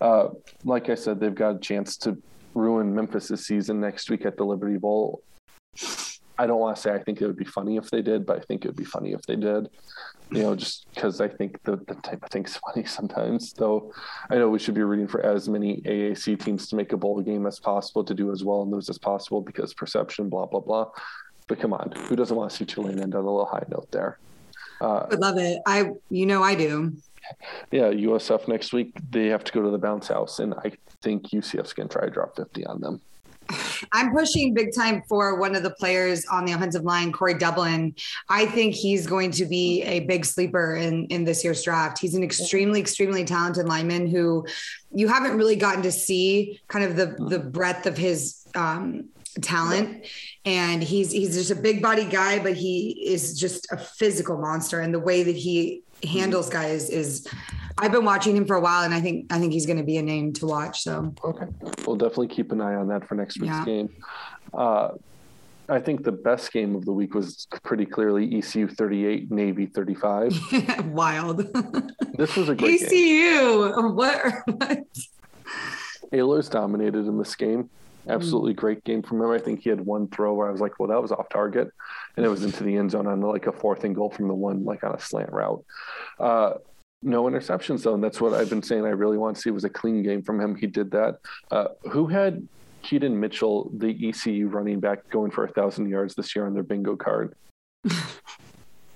[0.00, 0.28] Uh,
[0.64, 2.20] like I said, they've got a chance to
[2.54, 5.22] ruin Memphis's season next week at the Liberty Bowl.
[6.38, 8.38] I don't want to say I think it would be funny if they did, but
[8.38, 9.68] I think it would be funny if they did.
[10.32, 13.52] You know, just because I think the, the type of thing's funny sometimes.
[13.52, 13.92] Though
[14.30, 17.20] I know we should be rooting for as many AAC teams to make a bowl
[17.20, 20.60] game as possible, to do as well and lose as possible because perception, blah blah
[20.60, 20.88] blah.
[21.48, 23.90] But come on, who doesn't want to see Tulane end on a little high note
[23.90, 24.18] there?
[24.80, 25.60] Uh, I love it.
[25.66, 26.92] I, you know, I do.
[27.70, 31.28] yeah, USF next week they have to go to the bounce house, and I think
[31.28, 33.00] UCF's going to try to drop fifty on them.
[33.92, 37.94] I'm pushing big time for one of the players on the offensive line, Corey Dublin.
[38.28, 41.98] I think he's going to be a big sleeper in, in this year's draft.
[41.98, 44.46] He's an extremely, extremely talented lineman who
[44.92, 49.08] you haven't really gotten to see kind of the the breadth of his um,
[49.40, 50.06] talent
[50.44, 54.80] and he's he's just a big body guy but he is just a physical monster
[54.80, 57.26] and the way that he handles guys is
[57.78, 59.84] I've been watching him for a while and I think I think he's going to
[59.84, 61.46] be a name to watch so Okay.
[61.86, 63.64] We'll definitely keep an eye on that for next week's Yeah.
[63.64, 63.88] game.
[64.52, 64.90] Uh,
[65.68, 70.38] I think the best game of the week was pretty clearly ECU 38, Navy 35.
[70.92, 71.38] wild
[72.18, 72.88] This was a great game.
[72.88, 74.80] ECU what, what
[76.12, 77.70] Ahlers dominated in this game.
[78.08, 79.30] Absolutely great game from him.
[79.30, 81.68] I think he had one throw where I was like, well, that was off target.
[82.16, 84.34] And it was into the end zone on like a fourth and goal from the
[84.34, 85.64] one, like on a slant route.
[86.18, 86.54] Uh,
[87.02, 87.94] no interceptions, though.
[87.94, 88.84] And that's what I've been saying.
[88.84, 90.54] I really want to see was a clean game from him.
[90.54, 91.18] He did that.
[91.50, 92.46] Uh, who had
[92.82, 96.62] Keaton Mitchell, the ECU running back, going for a thousand yards this year on their
[96.62, 97.34] bingo card?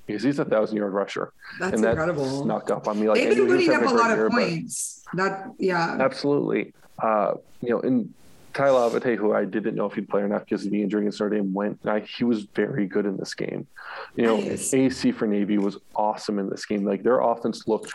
[0.07, 1.33] because he's a thousand yard rusher.
[1.59, 3.09] that's and that incredible snuck up on me.
[3.09, 6.73] Like they've been putting up a lot of year, points that yeah Absolutely.
[7.03, 8.13] Uh, you know, and
[8.57, 11.03] Tai Lavatai, who I didn't know if he'd play or not because of the injury
[11.03, 11.79] against Notre Dame, went.
[11.85, 13.67] I, he was very good in this game.
[14.15, 14.73] You know, Nice.
[14.73, 16.83] AC for Navy was awesome in this game.
[16.83, 17.93] Like their offense looked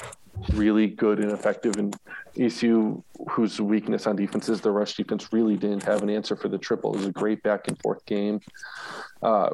[0.54, 1.98] really good and effective, and
[2.38, 6.48] ECU, whose weakness on defense is the rush defense, really didn't have an answer for
[6.48, 6.94] the triple.
[6.94, 8.40] It was a great back and forth game.
[9.24, 9.50] Uh,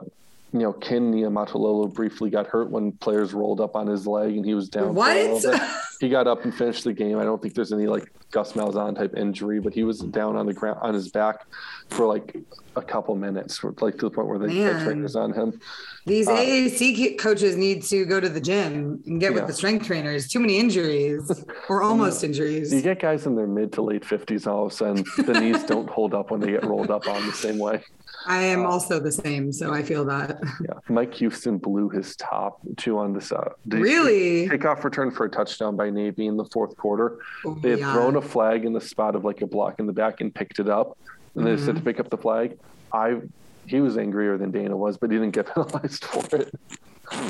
[0.53, 4.45] you know, Ken Niumatalolo briefly got hurt when players rolled up on his leg and
[4.45, 4.95] he was down.
[4.95, 5.62] for a little what
[5.99, 7.19] he got up and finished the game.
[7.19, 10.45] I don't think there's any like Gus Malzahn type injury, but he was down on
[10.45, 11.45] the ground on his back
[11.89, 12.38] for like
[12.77, 15.60] a couple minutes, like to the point where they had trainers on him.
[16.05, 19.39] These Uh, AAC coaches need to go to the gym and get Yeah.
[19.39, 20.27] with the strength trainers.
[20.29, 21.29] Too many injuries
[21.67, 22.73] or almost injuries.
[22.73, 25.63] You get guys in their mid to late fifties, all of a sudden the knees
[25.65, 27.83] don't hold up when they get rolled up on the same way.
[28.27, 30.37] I am uh, also the same, so I feel that.
[30.61, 33.31] Yeah, Mike Houston blew his top two on this.
[33.31, 34.47] Uh, Really?
[34.49, 37.19] Kickoff return for a touchdown by Navy in the fourth quarter.
[37.45, 37.93] Oh, They had yeah.
[37.93, 40.59] thrown a flag in the spot of like a block in the back and picked
[40.59, 40.97] it up,
[41.35, 41.83] and they said to Mm-hmm.
[41.85, 42.57] pick up the flag.
[42.93, 43.21] I
[43.65, 46.49] he was angrier than Dana was, but he didn't get penalized for it.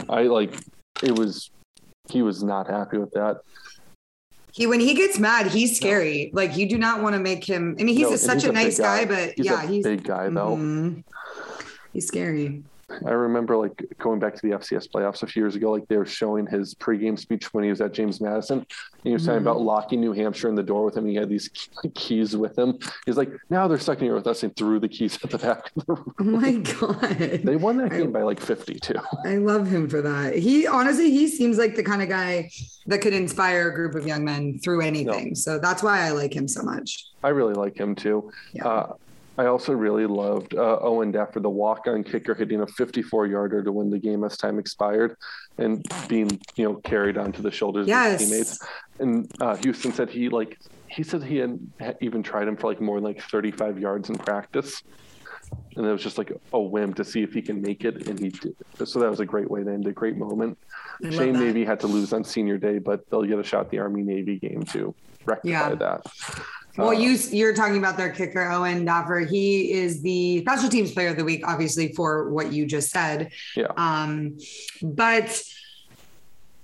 [0.10, 0.54] I like
[1.04, 1.52] it was
[2.10, 3.38] he was not happy with that.
[4.58, 6.32] He when he gets mad, he's scary.
[6.34, 7.76] Like you do not want to make him.
[7.80, 9.68] I mean, he's No, a, such he's a big nice guy, but he's yeah, a
[9.68, 10.58] he's big guy though.
[10.58, 11.04] Mhm.
[11.94, 12.64] He's scary.
[13.06, 15.98] I remember like going back to the FCS playoffs a few years ago, like they
[15.98, 18.60] were showing his pregame speech when he was at James Madison.
[18.60, 18.68] And
[19.04, 19.42] he was talking Mhm.
[19.42, 21.06] about locking New Hampshire in the door with him.
[21.06, 21.50] He had these
[21.96, 22.80] keys with him.
[23.06, 25.38] He's like, now they're stuck in here with us and threw the keys at the
[25.38, 26.14] back of the room.
[26.20, 27.42] Oh my god.
[27.44, 28.94] They won that game by like 52.
[29.26, 30.36] I love him for that.
[30.38, 32.50] He honestly, he seems like the kind of guy
[32.88, 35.36] that could inspire a group of young men through anything.
[35.36, 37.08] So that's why I like him so much.
[37.24, 38.32] I really like him too.
[38.54, 38.66] Yeah.
[38.68, 38.94] Uh,
[39.38, 43.90] I also really loved uh, Owen Daffer, the walk-on kicker, hitting a 54-yarder to win
[43.92, 45.16] the game as time expired,
[45.60, 48.16] and being you know carried onto the shoulders Yes.
[48.16, 48.60] of his teammates.
[49.00, 50.58] And uh, Houston said he like
[50.90, 54.10] he said he had had even tried him for like more than like 35 yards
[54.10, 54.82] in practice,
[55.76, 58.18] and it was just like a whim to see if he can make it, and
[58.20, 58.56] he did.
[58.86, 60.58] So that was a great way to end a great moment.
[61.06, 61.34] I Shane.
[61.34, 64.02] Navy had to lose on senior day, but they'll get a shot at the Army
[64.02, 64.96] Navy game to
[65.28, 65.76] rectify Yeah.
[65.76, 66.02] that.
[66.78, 69.28] Well, Uh, you you're talking about their kicker Owen Daffer.
[69.28, 73.32] He is the special teams player of the week, obviously for what you just said.
[73.56, 73.68] Yeah.
[73.76, 74.38] Um,
[74.82, 75.42] but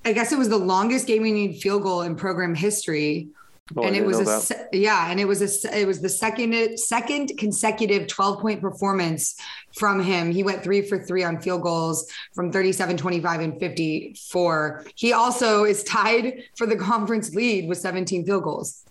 [0.05, 3.29] I guess it was the longest game-winning field goal in program history,
[3.77, 6.77] oh, and it was a se- yeah, and it was a it was the second
[6.77, 9.35] second consecutive 12 point performance
[9.75, 10.31] from him.
[10.31, 14.85] He went three for three on field goals from 37, 25, and 54.
[14.95, 18.83] He also is tied for the conference lead with 17 field goals.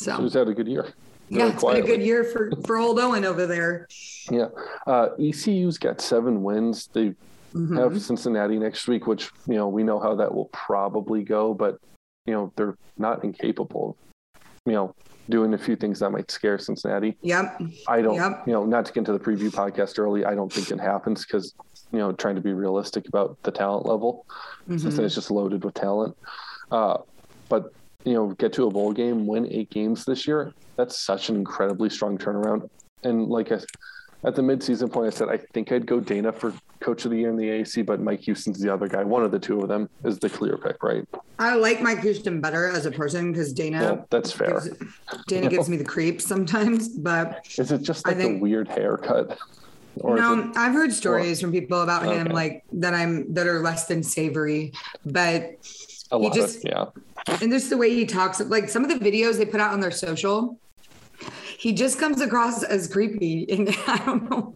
[0.00, 0.12] So.
[0.12, 0.86] Who's had a good year?
[1.28, 3.86] Yeah, it's been a good year for for old Owen over there.
[4.30, 4.46] Yeah.
[4.86, 6.88] Uh, ECU's got seven wins.
[6.94, 7.14] They
[7.52, 7.76] Mhm.
[7.78, 11.78] have Cincinnati next week, which, you know, we know how that will probably go, but,
[12.24, 13.96] you know, they're not incapable
[14.34, 14.94] of, you know,
[15.28, 17.16] doing a few things that might scare Cincinnati.
[17.22, 17.60] Yep.
[17.88, 18.46] I don't, Yep.
[18.46, 21.26] you know, not to get into the preview podcast early, I don't think it happens
[21.26, 21.52] because,
[21.92, 24.24] you know, trying to be realistic about the talent level.
[24.68, 24.80] Mhm.
[24.80, 26.16] Cincinnati's just loaded with talent.
[26.70, 26.98] Uh,
[27.50, 27.72] but,
[28.04, 30.52] you know, get to a bowl game, win eight games this year.
[30.76, 32.68] That's such an incredibly strong turnaround.
[33.02, 33.60] And like I,
[34.24, 37.18] at the midseason point, I said I think I'd go Dana for coach of the
[37.18, 39.04] year in the AAC, but Mike Houston's the other guy.
[39.04, 41.06] One of the two of them is the clear pick, right?
[41.38, 44.60] I like Mike Houston better as a person because Dana Yeah, that's fair.
[44.60, 44.70] gives,
[45.26, 46.88] Dana gives me the creeps sometimes.
[46.88, 49.38] But Is it just like the weird haircut?
[49.96, 53.60] Or no, it, I've heard stories from people about him like that I'm that are
[53.60, 54.72] less than savory.
[55.04, 55.56] But
[56.12, 57.36] a he lot just- of, yeah.
[57.40, 59.80] and just the way he talks, like some of the videos they put out on
[59.80, 60.58] their social,
[61.58, 64.54] he just comes across as creepy, and I don't know.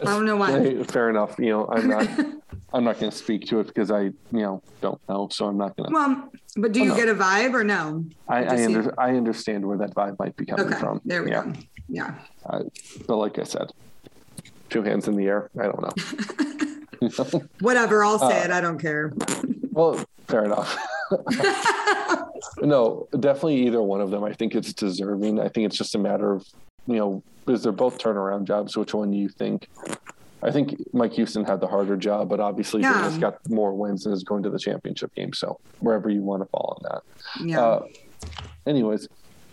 [0.00, 0.82] I don't know why.
[0.84, 1.36] Fair enough.
[1.38, 2.08] You know, I'm not.
[2.72, 5.28] I'm not going to speak to it because I, you know, don't know.
[5.30, 5.94] So I'm not going to.
[5.94, 8.04] Well, but do you get a vibe or no?
[8.28, 11.00] I, I, under, I understand where that vibe might be coming Okay, from.
[11.04, 11.44] there we yeah.
[11.44, 11.52] go.
[11.88, 12.14] Yeah.
[12.44, 12.64] Uh,
[13.06, 13.70] but like I said,
[14.68, 15.48] two hands in the air.
[15.58, 17.40] I don't know.
[17.60, 18.04] Whatever.
[18.04, 18.50] I'll Uh, say it.
[18.50, 19.12] I don't care.
[19.76, 20.74] Well, fair enough.
[22.62, 24.24] no, definitely either one of them.
[24.24, 25.38] I think it's deserving.
[25.38, 26.46] I think it's just a matter of,
[26.86, 28.74] you know, because they're both turnaround jobs.
[28.74, 29.68] Which one do you think?
[30.42, 33.02] I think Mike Houston had the harder job, but obviously yeah.
[33.02, 35.34] has got more wins and is going to the championship game.
[35.34, 37.46] So wherever you want to fall on that.
[37.46, 37.60] Yeah.
[37.60, 37.86] Uh,
[38.66, 39.08] anyways,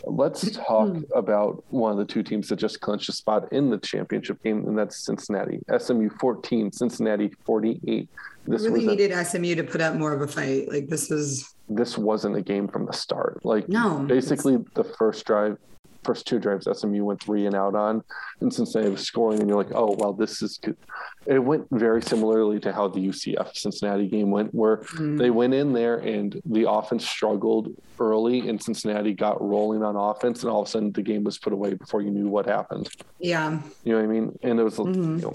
[0.05, 1.01] let's talk Hmm.
[1.15, 4.67] about one of the two teams that just clinched a spot in the championship game,
[4.67, 5.59] and that's Cincinnati.
[5.77, 8.09] SMU 14, Cincinnati 48.
[8.45, 10.69] This really was a, needed SMU to put up more of a fight.
[10.69, 13.43] Like this was this wasn't a game from the start.
[13.45, 13.99] Like no.
[13.99, 15.57] basically the first drive,
[16.03, 18.03] first two drives, SMU went three and out on,
[18.41, 20.77] and Cincinnati was scoring, and you're like, oh well, this is good.
[21.25, 25.17] It went very similarly to how the UCF Cincinnati game went, where Mm.
[25.17, 30.43] they went in there and the offense struggled early, and Cincinnati got rolling on offense,
[30.43, 32.89] and all of a sudden the game was put away before you knew what happened.
[33.19, 33.59] Yeah.
[33.83, 34.37] You know what I mean?
[34.43, 34.95] And it was, Mhm.
[35.21, 35.33] you know,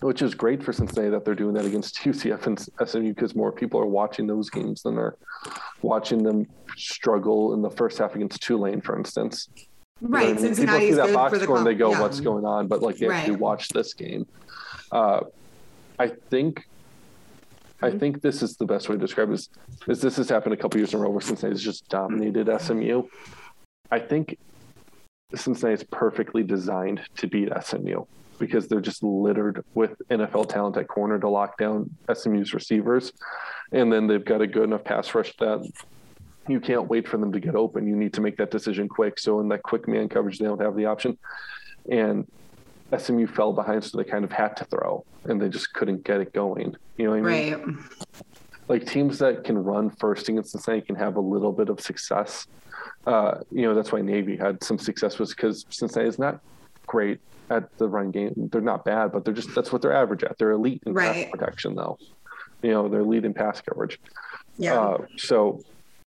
[0.00, 3.50] which is great for Cincinnati that they're doing that against UCF and SMU because more
[3.52, 5.16] people are watching those games than are
[5.82, 9.48] watching them struggle in the first half against Tulane, for instance.
[10.00, 10.26] You know I Right.
[10.28, 10.38] mean?
[10.38, 12.00] Cincinnati's people see that box score and they go, yeah.
[12.00, 14.26] "What's going on?" But like they actually watch this game.
[14.92, 15.20] Uh,
[15.98, 16.64] I think.
[17.80, 17.98] I Mm-hmm.
[18.00, 19.34] think this is the best way to describe it.
[19.34, 19.48] Is,
[19.88, 23.04] is this has happened a couple years in a row where Cincinnati's just dominated SMU.
[23.92, 24.36] I think
[25.34, 28.04] Cincinnati is perfectly designed to beat SMU
[28.40, 33.12] because they're just littered with NFL talent at corner to lock down SMU's receivers.
[33.70, 35.60] And then they've got a good enough pass rush that
[36.48, 37.86] you can't wait for them to get open.
[37.86, 39.18] You need to make that decision quick.
[39.18, 41.18] So in that quick man coverage, they don't have the option.
[41.90, 42.26] And
[42.96, 46.20] SMU fell behind, so they kind of had to throw and they just couldn't get
[46.20, 46.74] it going.
[46.96, 47.54] You know what I mean?
[47.54, 47.74] Right.
[48.68, 51.80] like teams that can run first against the Cincinnati can have a little bit of
[51.80, 52.46] success.
[53.06, 56.40] Uh, you know, that's why Navy had some success was because Cincinnati is not
[56.86, 58.32] great at the run game.
[58.52, 60.36] They're not bad, but they're just that's what they're average at.
[60.38, 61.24] They're elite in Right.
[61.26, 61.98] pass protection, though.
[62.62, 64.00] You know, they're elite in pass coverage.
[64.58, 64.78] Yeah.
[64.80, 65.62] Uh, so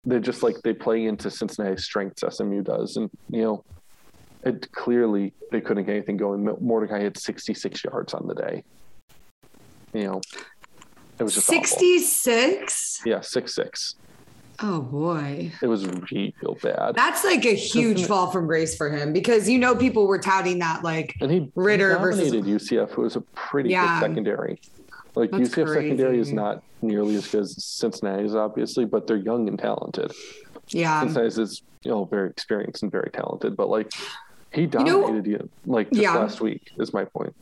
[0.08, 2.22] they're just like they play into Cincinnati's strengths.
[2.28, 3.64] SMU does, and you know,
[4.44, 6.48] it clearly they couldn't get anything going.
[6.60, 8.64] Mordecai had 66 yards on the day.
[9.92, 10.20] You know,
[11.18, 11.62] it was just awful.
[11.64, 13.02] 66?
[13.04, 13.94] Yeah, six six.
[14.60, 15.52] Oh boy.
[15.62, 16.94] It was real bad.
[16.96, 20.58] That's like a huge fall from grace for him because you know people were touting
[20.60, 24.00] that like and he Ridder he versus- UCF, who was a pretty Yeah.
[24.00, 24.60] good secondary.
[25.14, 29.48] Like That's UCF secondary is not nearly as good as Cincinnati's, obviously, but they're young
[29.48, 30.12] and talented.
[30.68, 31.00] yeah.
[31.02, 33.90] Cincinnati's is you know very experienced and very talented, but like
[34.52, 36.14] he dominated you like just Yeah.
[36.16, 36.70] last week.
[36.78, 37.34] Is my point.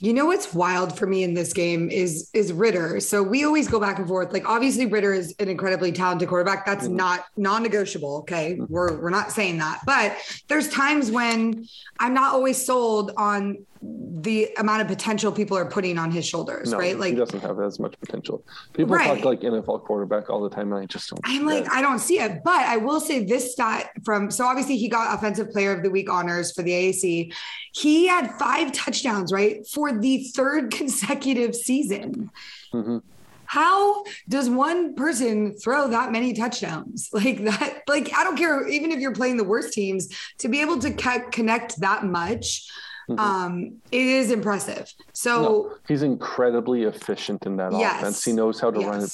[0.00, 3.00] You know what's wild for me in this game is is Ridder.
[3.00, 4.32] So we always go back and forth.
[4.32, 6.64] Like obviously Ridder is an incredibly talented quarterback.
[6.64, 6.92] That's Mhm.
[6.92, 8.18] not non-negotiable.
[8.18, 8.60] Okay.
[8.68, 9.80] We're we're not saying that.
[9.86, 10.16] But
[10.46, 11.66] there's times when
[11.98, 16.72] I'm not always sold on the amount of potential people are putting on his shoulders,
[16.72, 16.98] No, right?
[16.98, 18.44] Like he doesn't have as much potential.
[18.72, 19.16] People Right.
[19.16, 21.20] talk like NFL quarterback all the time, and I just don't.
[21.24, 21.70] I'm like, it.
[21.72, 22.42] I don't see it.
[22.44, 25.90] But I will say this stat from so obviously he got offensive player of the
[25.90, 27.32] week honors for the AAC.
[27.72, 29.66] He had five touchdowns, right?
[29.66, 32.30] For the third consecutive season.
[32.74, 33.02] Mhm.
[33.46, 37.82] How does one person throw that many touchdowns like that?
[37.88, 40.90] Like, I don't care, even if you're playing the worst teams, to be able to
[40.92, 42.68] co- connect that much,
[43.08, 43.18] Mhm.
[43.18, 44.92] um, it is impressive.
[45.14, 48.00] So, No, he's incredibly efficient in that Yes.
[48.00, 48.24] offense.
[48.24, 49.10] He knows how to run it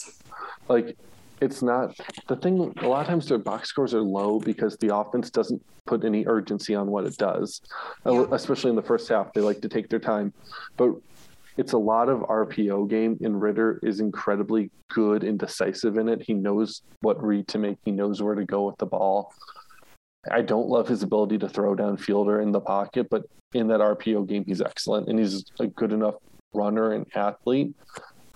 [0.68, 0.96] like
[1.40, 1.94] it's not
[2.28, 5.60] the thing a lot of times their box scores are low because the offense doesn't
[5.84, 7.60] put any urgency on what it does
[8.06, 8.26] Uh, Yeah.
[8.32, 10.32] especially in the first half they like to take their time
[10.78, 10.90] but
[11.58, 16.22] it's a lot of rpo game and ridder is incredibly good and decisive in it
[16.22, 19.30] he knows what read to make he knows where to go with the ball
[20.30, 23.22] i don't love his ability to throw down fielder in the pocket but
[23.54, 26.14] in that rpo game he's excellent and he's a good enough
[26.52, 27.74] runner and athlete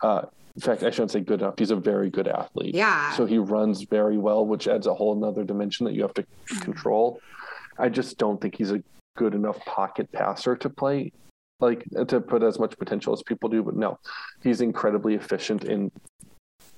[0.03, 0.23] uh,
[0.59, 1.55] in fact, I shouldn't say good enough.
[1.57, 2.75] He's a very good athlete.
[2.75, 3.13] Yeah.
[3.13, 6.27] So he runs very well, which adds a whole nother dimension that you have to
[6.63, 7.21] control.
[7.79, 8.83] I just don't think he's a
[9.17, 11.13] good enough pocket passer to play,
[11.61, 13.63] like to put as much potential as people do.
[13.63, 14.01] But no,
[14.43, 15.93] he's incredibly efficient and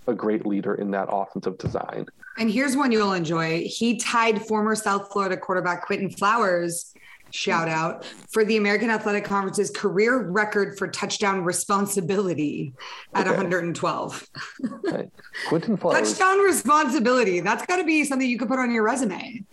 [0.07, 2.05] a great leader in that offensive design.
[2.39, 3.65] And here's one you'll enjoy.
[3.65, 6.93] He tied former South Florida quarterback Quentin Flowers,
[7.31, 12.73] shout out, for the American Athletic Conference's career record for touchdown responsibility
[13.15, 13.37] at Okay.
[13.37, 14.29] 112.
[15.49, 16.17] Quentin Flowers.
[16.19, 17.41] Touchdown responsibility.
[17.41, 19.45] That's got to be something you could put on your resume.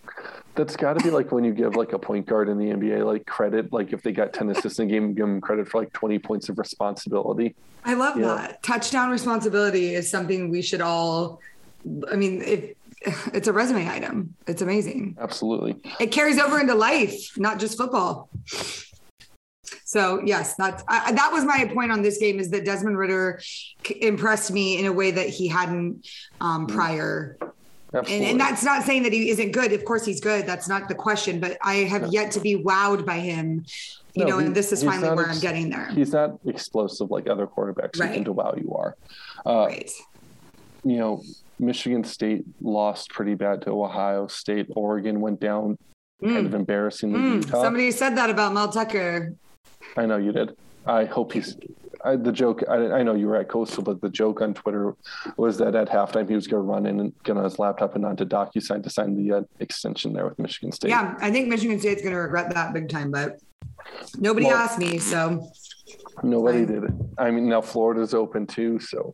[0.55, 3.05] That's got to be like when you give like a point guard in the NBA
[3.05, 5.79] like credit, like if they got 10 assists in a game, give them credit for
[5.79, 7.55] like 20 points of responsibility.
[7.85, 8.35] I love Yeah.
[8.35, 8.63] that.
[8.63, 11.39] Touchdown responsibility is something we should all.
[12.11, 12.76] I mean, it,
[13.33, 14.35] it's a resume item.
[14.47, 15.17] It's amazing.
[15.19, 15.75] Absolutely.
[15.99, 18.29] It carries over into life, not just football.
[19.83, 23.39] So yes, that's I, that was my point on this game is that Desmond Ridder
[24.01, 26.07] impressed me in a way that he hadn't
[26.41, 27.37] um, prior.
[27.93, 29.71] And, and that's not saying that he isn't good.
[29.71, 30.45] Of course, he's good.
[30.45, 31.39] That's not the question.
[31.39, 33.65] But I have yet to be wowed by him.
[34.13, 35.87] You No, know, and this is finally where ex- I'm getting there.
[35.89, 38.09] He's not explosive like other quarterbacks Right.
[38.09, 38.95] who can to wow you are.
[39.45, 39.89] Uh, Right.
[40.83, 41.23] You know,
[41.59, 44.67] Michigan State lost pretty bad to Ohio State.
[44.75, 45.77] Oregon went down
[46.23, 47.19] kind of embarrassingly.
[47.41, 49.33] Mm, somebody said that about Mel Tucker.
[49.95, 50.55] I know you did.
[50.85, 51.57] I hope he's.
[52.05, 52.63] I, the joke.
[52.69, 54.95] I, I know you were at Coastal, but the joke on Twitter
[55.35, 57.95] was that at halftime he was going to run in and get on his laptop
[57.95, 60.89] and onto DocuSign to sign the uh, extension there with Michigan State.
[60.89, 63.39] Yeah, I think Michigan State's going to regret that big time, but
[64.17, 64.99] nobody Well- asked me.
[64.99, 65.49] So
[66.23, 66.73] Nobody Fine.
[66.73, 66.91] did it.
[67.17, 69.13] I mean, now Florida's open too, so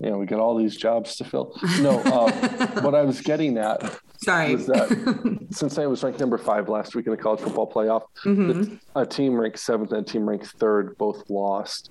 [0.00, 1.54] you know we got all these jobs to fill.
[1.80, 4.54] No, uh, what I was getting at sorry.
[4.54, 8.02] was that since I was ranked number five last week in the college football playoff,
[8.24, 8.80] Mhm.
[8.96, 11.90] a team ranked seventh and a team ranked third both lost.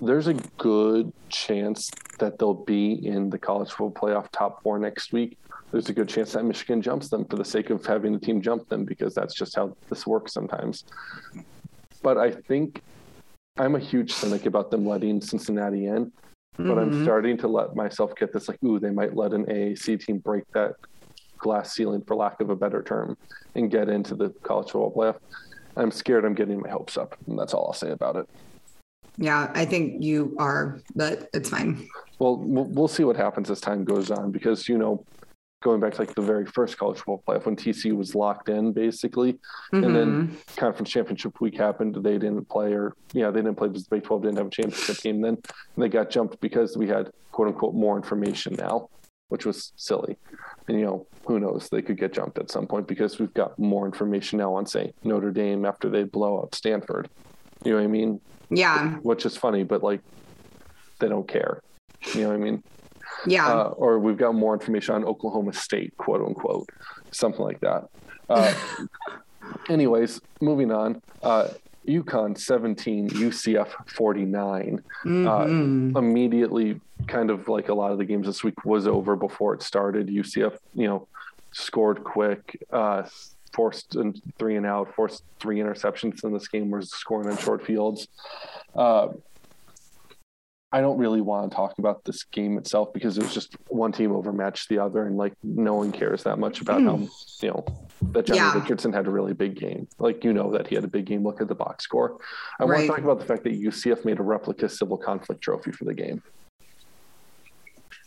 [0.00, 5.12] There's a good chance that they'll be in the college football playoff top four next
[5.12, 5.36] week.
[5.72, 8.40] There's a good chance that Michigan jumps them for the sake of having the team
[8.40, 10.84] jump them because that's just how this works sometimes.
[12.02, 12.82] But I think
[13.58, 16.10] I'm a huge cynic about them letting Cincinnati in.
[16.58, 17.02] But I'm Mhm.
[17.02, 20.44] starting to let myself get this like, ooh, they might let an AAC team break
[20.52, 20.74] that
[21.38, 23.16] glass ceiling, for lack of a better term,
[23.54, 25.16] and get into the college football playoff.
[25.76, 28.26] I'm scared I'm getting my hopes up, and that's all I'll say about it.
[29.16, 31.88] Yeah, I think you are, but it's fine.
[32.18, 35.04] We'll we'll see what happens as time goes on because you know,
[35.62, 38.72] going back to like the very first college football playoff when TCU was locked in,
[38.72, 39.38] basically,
[39.72, 40.56] and then Mhm.
[40.56, 44.04] conference championship week happened, they didn't play, or yeah, they didn't play because the Big
[44.04, 45.20] 12 didn't have a championship team.
[45.20, 45.38] Then
[45.76, 48.88] they got jumped because we had quote unquote more information now,
[49.28, 50.16] which was silly.
[50.66, 51.68] And you know, who knows?
[51.68, 54.94] They could get jumped at some point because we've got more information now on say
[55.04, 57.08] Notre Dame after they blow up Stanford.
[57.64, 58.20] You know what I mean?
[58.48, 60.00] yeah, Which is funny, but like
[61.00, 61.60] they don't care.
[62.14, 62.62] You know what I mean?
[63.26, 63.48] Yeah.
[63.48, 66.68] uh, or we've got more information on Oklahoma State, quote unquote,
[67.10, 67.88] something like that.
[68.28, 68.54] Uh,
[69.68, 71.02] anyways, moving on.
[71.22, 71.48] Uh,
[71.86, 74.82] UConn 17, UCF 49.
[75.04, 75.94] Mhm.
[75.94, 79.54] Uh, immediately, kind of like a lot of the games this week was over before
[79.54, 80.08] it started.
[80.08, 81.08] UCF, you know,
[81.52, 83.02] scored quick, uh,
[83.52, 87.64] forced and three and out, forced three interceptions in this game, was scoring on short
[87.64, 88.08] fields.
[88.74, 89.08] Uh,
[90.72, 93.90] I don't really want to talk about this game itself because it was just one
[93.90, 97.06] team overmatched the other, and like no one cares that much about how hmm.
[97.42, 97.64] you know
[98.12, 98.58] that Johnny Yeah.
[98.58, 99.88] Richardson had a really big game.
[99.98, 101.24] Like you know that he had a big game.
[101.24, 102.18] Look at the box score.
[102.60, 105.72] I want to talk about the fact that UCF made a replica civil conflict trophy
[105.72, 106.22] for the game.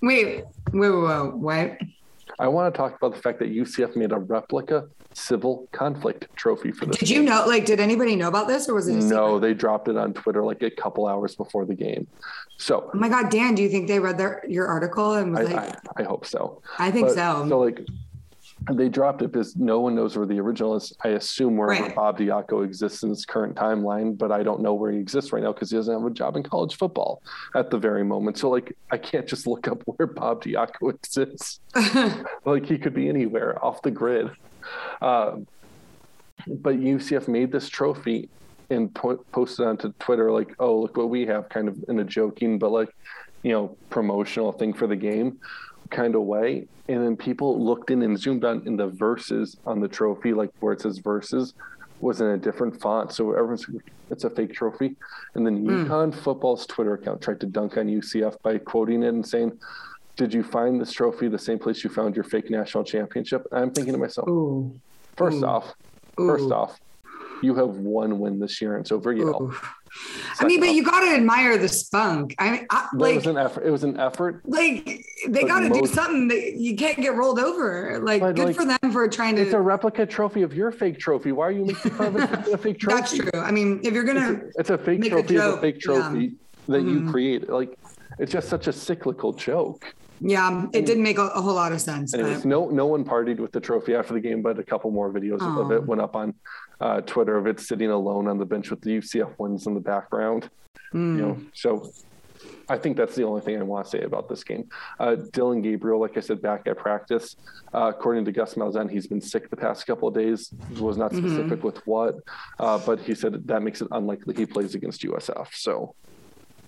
[0.01, 1.77] wait, wait, wait, wait, what?
[2.39, 6.71] I want to talk about the fact that UCF made a replica civil conflict trophy
[6.71, 6.97] for this.
[6.97, 7.45] Did you know?
[7.47, 8.95] Like, did anybody know about this, or was it?
[8.95, 12.07] No, they dropped it on Twitter like a couple hours before the game.
[12.57, 15.49] So Oh my God, Dan, do you think they read their your article and was
[15.49, 16.61] I, like, I, I hope so.
[16.79, 17.45] I, think But- so.
[17.49, 17.81] So like
[18.71, 20.93] they dropped it because no one knows where the original is.
[21.03, 21.95] I assume wherever Right.
[21.95, 25.43] Bob Diaco exists in his current timeline, but I don't know where he exists right
[25.43, 27.21] now because he doesn't have a job in college football
[27.55, 28.37] at the very moment.
[28.37, 31.59] So like I can't just look up where Bob Diaco exists.
[32.45, 34.29] like he could be anywhere off the grid.
[35.01, 35.47] Um,
[36.47, 38.29] but UCF made this trophy
[38.69, 42.03] and po- posted onto Twitter like, "Oh, look what we have," kind of in a
[42.03, 42.89] joking but like,
[43.43, 45.39] you know, promotional thing for the game
[45.89, 46.67] kind of way.
[46.89, 50.49] And then people looked in and zoomed on in the verses on the trophy, like
[50.59, 51.53] where it says verses,
[52.01, 53.13] was in a different font.
[53.13, 53.65] So everyone's
[54.09, 54.95] it's a fake trophy.
[55.33, 59.25] And then UConn football's Twitter account tried to dunk on UCF by quoting it and
[59.25, 59.57] saying,
[60.15, 63.47] Did you find this trophy the same place you found your fake national championship?
[63.51, 64.79] And I'm thinking to myself, Ooh,
[65.17, 65.45] first Ooh.
[65.45, 65.73] off,
[66.15, 66.53] first Ooh.
[66.53, 66.79] off,
[67.41, 69.53] you have one win this year, and so ooh.
[70.39, 72.35] I mean, but Second you got to admire the spunk.
[72.39, 73.63] I mean, I, But it was an effort.
[73.65, 74.41] It was an effort.
[74.45, 77.99] like they got to do something that you can't get rolled over.
[77.99, 79.41] Like, good like, for them for trying to.
[79.41, 81.31] It's a replica trophy of your fake trophy.
[81.31, 82.95] Why are you making fun of it a fake trophy?
[83.01, 83.41] That's true.
[83.41, 85.61] I mean, if you're gonna, It's a, it's a fake a trophy of a joke,
[85.61, 85.81] fake yeah.
[85.93, 86.33] trophy
[86.69, 87.11] that you Mhm.
[87.11, 87.49] create.
[87.49, 87.77] Like,
[88.19, 89.93] it's just such a cyclical joke.
[90.25, 92.13] Yeah, it didn't make a, a whole lot of sense.
[92.45, 95.41] No no one partied with the trophy after the game, but a couple more videos
[95.61, 96.33] of it went up on
[96.79, 99.79] uh, Twitter of it sitting alone on the bench with the UCF wins in the
[99.79, 100.49] background.
[100.93, 101.89] mm, You know, so
[102.69, 104.69] I think that's the only thing I want to say about this game.
[104.99, 107.35] Uh, Dillon Gabriel, like I said, back at practice.
[107.73, 110.51] Uh, according to Gus Malzahn, he's been sick the past couple of days.
[110.69, 111.27] Was not Mm-hmm.
[111.27, 112.15] specific with what,
[112.59, 115.47] uh, but he said that makes it unlikely he plays against USF.
[115.53, 115.95] So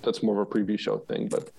[0.03, 1.49] that's more of a preview show thing, but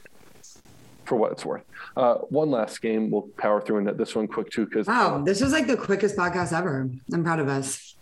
[1.07, 1.63] for what it's worth.
[1.97, 5.41] Uh, one last game, we'll power through and this one quick too, because Wow, this
[5.41, 6.91] was like the quickest podcast ever.
[7.13, 7.97] I'm proud of us.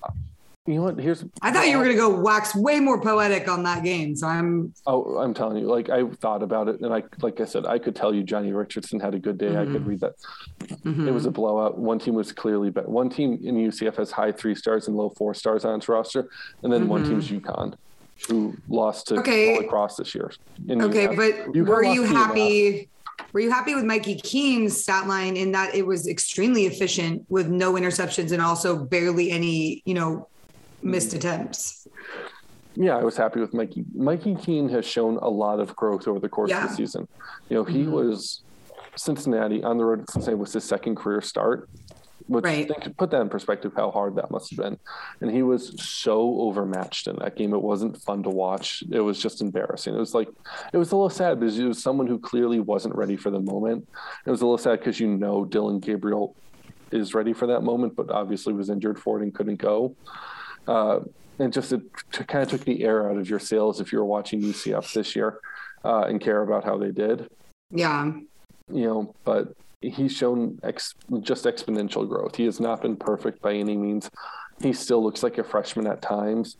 [0.66, 0.98] you know what?
[0.98, 4.16] Here's I thought you were gonna go wax way more poetic on that game.
[4.16, 7.44] So I'm Oh, I'm telling you, like I thought about it, and I, like I
[7.44, 9.56] said, I could tell you Johnny Richardson had a good day.
[9.56, 9.88] I could mm-hmm.
[9.88, 10.14] read that.
[10.60, 11.08] Mm-hmm.
[11.08, 11.78] It was a blowout.
[11.78, 12.88] One team was clearly better.
[12.88, 16.28] One team in UCF has high three stars and low four stars on its roster,
[16.62, 17.46] and then one team's mm-hmm.
[17.46, 17.74] UConn,
[18.28, 19.58] who lost to Okay.
[19.58, 20.32] lacrosse this year.
[20.70, 22.88] Okay, UConn but UConn were you to happy?
[23.32, 27.48] Were you happy with Mikey Keene's stat line in that it was extremely efficient with
[27.48, 30.28] no interceptions and also barely any, you know,
[30.82, 31.16] missed mm.
[31.16, 31.86] attempts?
[32.76, 33.84] Yeah, I was happy with Mikey.
[33.94, 37.06] Mikey Keene has shown a lot of growth over the course of the season.
[37.48, 37.92] You know, he mm-hmm.
[37.92, 38.42] was
[38.96, 41.68] Cincinnati on the road at Cincinnati was his second career start.
[42.26, 42.66] Which Right.
[42.66, 44.78] think, put that in perspective, how hard that must have been.
[45.20, 47.52] And he was so overmatched in that game.
[47.52, 48.82] It wasn't fun to watch.
[48.90, 49.94] It was just embarrassing.
[49.94, 50.28] It was like,
[50.72, 53.40] it was a little sad because it was someone who clearly wasn't ready for the
[53.40, 53.86] moment.
[54.24, 56.34] It was a little sad because you know Dillon Gabriel
[56.90, 59.94] is ready for that moment, but obviously was injured for it and couldn't go.
[60.66, 61.00] Uh,
[61.38, 63.98] and just it t- kind of took the air out of your sails if you
[63.98, 65.40] were watching UCF this year
[65.84, 67.28] uh, and care about how they did.
[67.70, 68.12] Yeah.
[68.72, 69.54] You know, but
[69.90, 72.36] he's shown ex- just exponential growth.
[72.36, 74.10] He has not been perfect by any means.
[74.60, 76.56] He still looks like a freshman at times,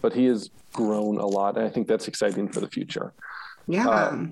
[0.00, 3.12] but he has grown a lot, and I think that's exciting for the future.
[3.66, 3.88] Yeah.
[3.88, 4.26] Uh,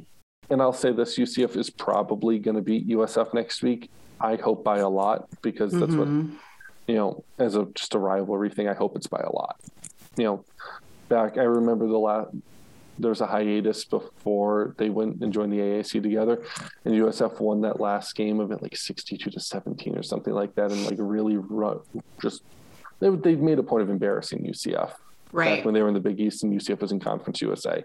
[0.52, 3.88] And I'll say this: UCF is probably going to beat USF next week.
[4.20, 6.32] I hope by a lot because that's what Mhm.
[6.88, 9.56] you know, as a just a rivalry thing, I hope it's by a lot.
[10.16, 10.44] You know,
[11.08, 12.30] back I remember the last
[13.00, 16.42] there was a hiatus before they went and joined the AAC together,
[16.84, 20.54] and USF won that last game of it like sixty-two to seventeen or something like
[20.54, 21.82] that, and like really ru-
[22.20, 22.42] just
[23.00, 24.92] they they made a point of embarrassing UCF
[25.32, 25.56] right.
[25.56, 27.82] back when they were in the Big East and UCF was in Conference USA.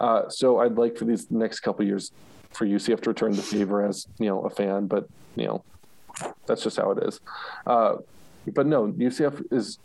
[0.00, 2.12] Uh, so I'd like for these next couple of years
[2.50, 5.64] for UCF to return the favor as you know a fan, but you know
[6.46, 7.20] that's just how it is.
[7.66, 7.96] Uh,
[8.54, 9.78] but no, UCF is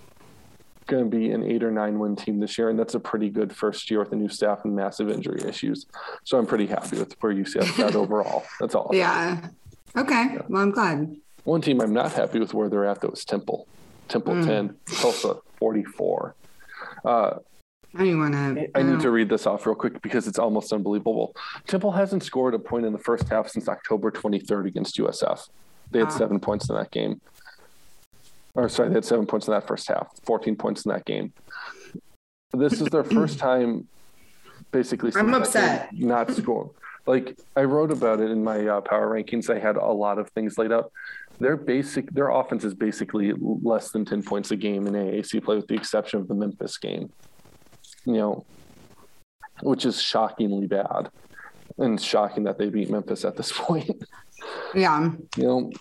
[0.87, 3.29] going to be an eight or nine win team this year, and that's a pretty
[3.29, 5.85] good first year with a new staff and massive injury issues.
[6.23, 8.43] So I'm pretty happy with where UCF's at overall.
[8.59, 8.89] That's all.
[8.93, 9.49] Yeah.
[9.95, 10.37] Okay.
[10.47, 11.15] Well, I'm glad.
[11.43, 13.67] One team I'm not happy with where they're at though is Temple.
[14.07, 14.45] Temple Mm.
[14.45, 16.35] 10, Tulsa 44.
[17.05, 17.33] Uh,
[17.93, 18.67] I want to.
[18.77, 21.35] I need to read this off real quick because it's almost unbelievable.
[21.67, 25.49] Temple hasn't scored a point in the first half since October 23rd against USF.
[25.91, 26.17] They had Wow.
[26.17, 27.19] seven points in that game.
[28.53, 31.33] Or sorry, they had seven points in that first half, 14 points in that game.
[32.53, 33.87] This is their first time
[34.71, 35.89] basically I'm upset.
[35.93, 36.71] not score.
[37.05, 39.53] Like I wrote about it in my uh, power rankings.
[39.53, 40.91] I had a lot of things laid out.
[41.39, 45.55] Their basic, their offense is basically less than 10 points a game in AAC play,
[45.55, 47.11] with the exception of the Memphis game
[48.05, 48.45] you know,
[49.61, 51.09] which is shockingly bad
[51.77, 54.03] and shocking that they beat Memphis at this point.
[54.73, 55.11] Yeah.
[55.37, 55.71] you know,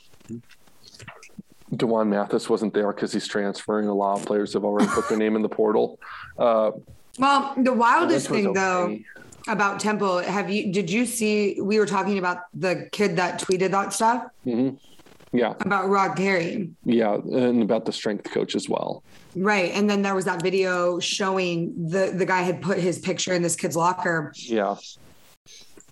[1.76, 3.86] D'Wan Mathis wasn't there because he's transferring.
[3.88, 5.98] A lot of players have already put their name in the portal.
[6.38, 6.72] Uh,
[7.18, 8.98] Well, the wildest thing though
[9.48, 10.72] about Temple, have you?
[10.72, 11.60] Did you see?
[11.60, 14.76] We were talking about the kid that tweeted that stuff Mm-hmm.
[15.32, 16.70] Yeah, about Rod Carey.
[16.84, 19.04] yeah, and about the strength coach as well.
[19.36, 19.70] Right.
[19.72, 23.40] And then there was that video showing the the guy had put his picture in
[23.42, 24.32] this kid's locker.
[24.36, 24.74] Yeah,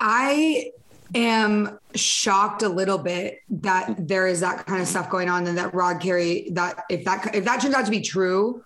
[0.00, 0.70] I
[1.14, 5.56] am shocked a little bit that there is that kind of stuff going on and
[5.58, 8.62] that Rod Carey that if that if that turns out to be true,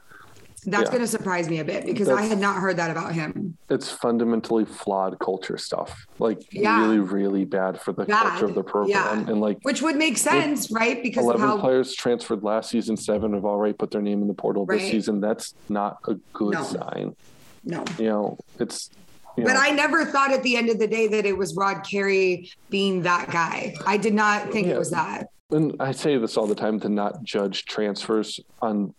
[0.65, 0.89] that's Yeah.
[0.91, 3.57] going to surprise me a bit because I had not heard that about him.
[3.69, 6.07] it's fundamentally flawed culture stuff.
[6.19, 6.83] Like Yeah.
[6.83, 8.23] really, really bad for the Bad.
[8.31, 8.91] culture of the program.
[9.25, 9.31] Yeah.
[9.33, 11.03] And like Which would make sense, right?
[11.03, 14.29] Because of 11 how players transferred last season, seven have already put their name in
[14.29, 15.21] the portal this season.
[15.21, 16.63] That's not a good No.
[16.63, 17.17] sign.
[17.65, 17.85] no.
[17.99, 18.91] You know, it's.
[19.37, 21.55] You But know, I never thought at the end of the day that it was
[21.57, 23.75] Rod Carey being that guy.
[23.87, 24.75] I did not think Yeah.
[24.75, 25.29] it was that.
[25.51, 28.95] and I say this all the time to not judge transfers on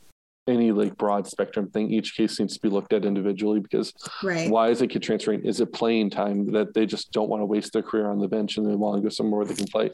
[0.45, 1.89] any like broad spectrum thing.
[1.89, 3.91] Each case needs to be looked at individually because
[4.23, 4.51] Right.
[4.51, 5.45] why is a kid transferring?
[5.45, 8.27] Is it playing time that they just don't want to waste their career on the
[8.27, 9.89] bench and they want to go somewhere where they can play?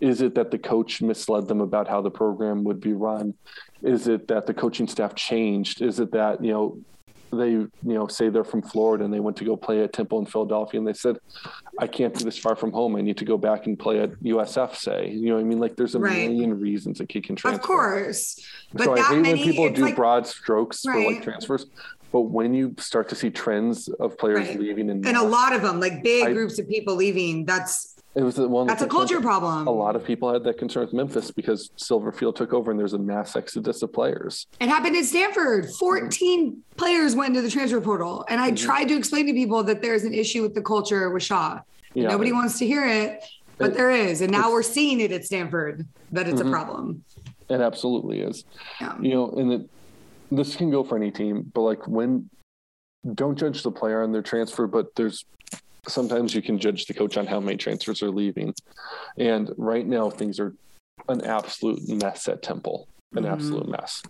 [0.00, 3.34] Is it that the coach misled them about how the program would be run?
[3.82, 5.80] Is it that the coaching staff changed?
[5.82, 6.78] Is it that, you know,
[7.34, 10.18] they, you know, say they're from Florida and they went to go play at Temple
[10.18, 11.16] in Philadelphia and they said,
[11.78, 12.96] I can't do this far from home.
[12.96, 15.10] I need to go back and play at USF, say.
[15.10, 15.58] You know what I mean?
[15.60, 16.28] Like there's a Right.
[16.30, 17.60] million reasons a kid can transfer.
[17.60, 18.40] Of course.
[18.72, 21.66] But so I hate many when people do like, broad strokes for like transfers.
[22.12, 24.60] But when you start to see trends of players Right.
[24.60, 27.93] leaving and, and a lot of them, like big I- groups of people leaving, that's
[28.14, 29.66] it was the one that's a culture problem.
[29.66, 32.92] A lot of people had that concern with Memphis because Silverfield took over and there's
[32.92, 34.46] a mass exodus of players.
[34.60, 35.68] It happened at Stanford.
[35.70, 38.24] 14 players went into the transfer portal.
[38.28, 38.64] And I Mm-hmm.
[38.66, 41.60] tried to explain to people that there's an issue with the culture with Shaw.
[41.94, 42.08] Yeah.
[42.08, 43.24] Nobody wants to hear it,
[43.58, 44.20] but It- there is.
[44.20, 46.48] And now we're seeing it at Stanford that it's Mhm.
[46.48, 47.04] a problem.
[47.48, 48.44] It absolutely is.
[48.80, 48.96] Yeah.
[49.00, 49.70] You know, and it,
[50.30, 52.30] this can go for any team, but like when
[53.14, 55.24] don't judge the player on their transfer, but there's
[55.88, 58.54] sometimes you can judge the coach on how many transfers are leaving.
[59.18, 60.54] And right now things are
[61.08, 62.88] an absolute mess at Temple.
[63.14, 63.32] An Mhm.
[63.32, 64.02] absolute mess.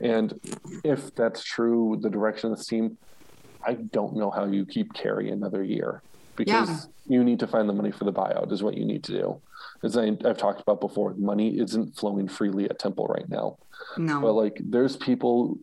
[0.00, 0.38] And
[0.84, 2.98] if that's true, the direction of this team,
[3.66, 6.02] I don't know how you keep Carey another year
[6.36, 6.76] because Yeah.
[7.06, 9.40] you need to find the money for the buyout is what you need to do.
[9.82, 13.56] As I, I've talked about before, money isn't flowing freely at Temple right now
[13.96, 14.20] No.
[14.20, 15.58] but like there's people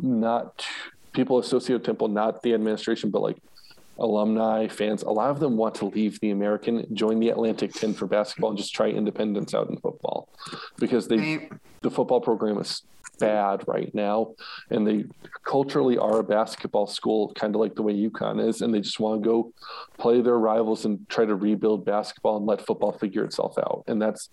[0.00, 0.64] not
[1.12, 3.38] people associated with temple not the administration but like
[3.98, 7.94] alumni fans a lot of them want to leave the american join the atlantic 10
[7.94, 10.28] for basketball and just try independence out in football.
[10.78, 11.52] Because they right.
[11.82, 12.82] the football program is
[13.20, 14.34] bad right now
[14.70, 15.04] and they
[15.44, 18.98] culturally are a basketball school kind of like the way UConn is and they just
[18.98, 19.52] want to go
[19.98, 23.84] play their rivals and try to rebuild basketball and let football figure itself out.
[23.86, 24.30] And that's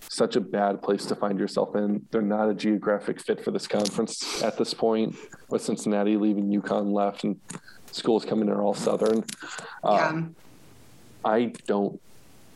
[0.00, 2.04] such a bad place to find yourself in.
[2.10, 5.16] They're not a geographic fit for this conference at this point
[5.48, 7.38] with Cincinnati leaving UConn left and
[7.94, 9.22] schools coming in are all southern
[9.84, 10.22] uh, yeah.
[11.24, 12.00] I don't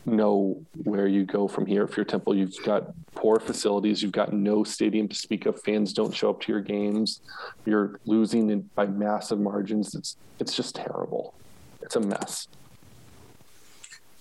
[0.05, 1.83] know where you go from here.
[1.83, 5.61] If you're Temple, you've got poor facilities, you've got no stadium to speak of.
[5.63, 7.21] Fans don't show up to your games.
[7.65, 9.95] You're losing in, by massive margins.
[9.95, 11.33] It's it's just terrible.
[11.81, 12.47] It's a mess.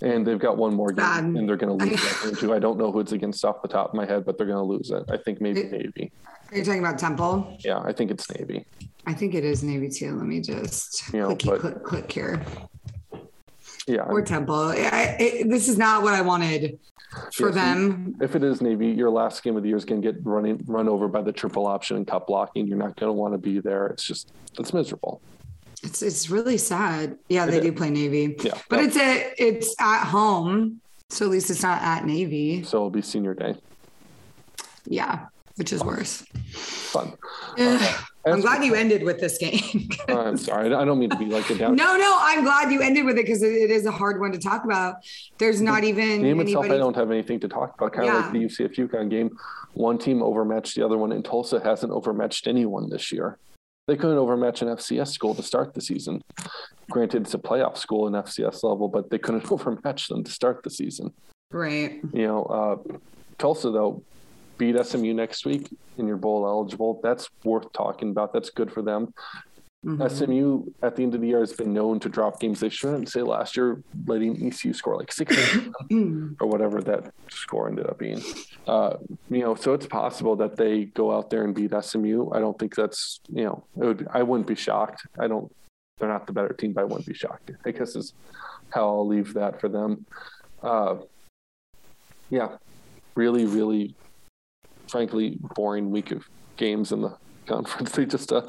[0.00, 1.24] And they've got one more game, Bad.
[1.24, 2.54] and they're going to lose that game too.
[2.54, 4.58] I don't know who it's against off the top of my head, but they're going
[4.58, 5.04] to lose it.
[5.10, 6.12] I think maybe It- Navy.
[6.50, 7.58] Are you talking about Temple?
[7.60, 8.64] Yeah, I think it's Navy.
[9.08, 10.14] I think it is Navy too.
[10.16, 12.42] Let me just Yeah, clicky but- click click here.
[13.86, 14.54] Yeah, Or Temple.
[14.54, 16.78] I, it, this is not what I wanted
[17.32, 18.16] for Yes, them.
[18.20, 20.62] if it is Navy, your last game of the year is going to get running
[20.66, 22.66] run over by the triple option and cut blocking.
[22.66, 23.86] You're not going to want to be there.
[23.86, 25.22] It's just it's miserable.
[25.82, 27.16] It's it's really sad.
[27.30, 28.36] Yeah, they do play Navy.
[28.42, 28.82] Yeah, But no.
[28.82, 30.82] it's a it's at home.
[31.08, 32.62] So at least it's not at Navy.
[32.64, 33.54] so it'll be senior day.
[34.86, 35.28] Yeah,
[35.58, 36.24] which is worse.
[36.52, 37.12] Fun.
[37.58, 39.88] Ugh, I'm glad you ended with this game.
[40.08, 40.72] I'm sorry.
[40.72, 41.76] I don't mean to be like a down.
[41.76, 44.38] no, no, I'm glad you ended with it because it, is a hard one to
[44.38, 44.96] talk about.
[45.38, 46.66] There's not even game itself.
[46.66, 47.92] I don't have anything to talk about.
[47.92, 48.20] Kind of Yeah.
[48.20, 49.36] like the UCF UConn game.
[49.74, 53.38] One team overmatched the other one, and Tulsa hasn't overmatched anyone this year.
[53.86, 56.20] They couldn't overmatch an FCS school to start the season.
[56.90, 60.62] Granted, it's a playoff school in FCS level, but they couldn't overmatch them to start
[60.62, 61.12] the season.
[61.50, 62.00] Right.
[62.12, 62.96] You know, uh,
[63.38, 64.02] Tulsa though
[64.58, 67.00] beat SMU next week, and you're bowl eligible.
[67.02, 68.32] That's worth talking about.
[68.32, 69.14] That's good for them.
[69.86, 70.10] Mhm.
[70.10, 72.58] SMU at the end of the year has been known to drop games.
[72.58, 75.36] They shouldn't say last year, letting ECU score like six
[76.40, 78.20] or whatever that score ended up being.
[78.66, 78.96] Uh,
[79.30, 82.30] you know, so it's possible that they go out there and beat SMU.
[82.32, 85.06] I don't think that's you know, it would, I wouldn't be shocked.
[85.18, 85.50] I don't.
[85.98, 87.52] They're not the better team, but I wouldn't be shocked.
[87.64, 88.12] I guess is
[88.70, 90.06] how I'll leave that for them.
[90.60, 90.96] Uh,
[92.30, 92.56] yeah,
[93.14, 93.94] really, really,
[94.90, 96.24] frankly, boring week of
[96.56, 97.16] games in the
[97.46, 97.92] conference.
[97.96, 98.42] They just uh,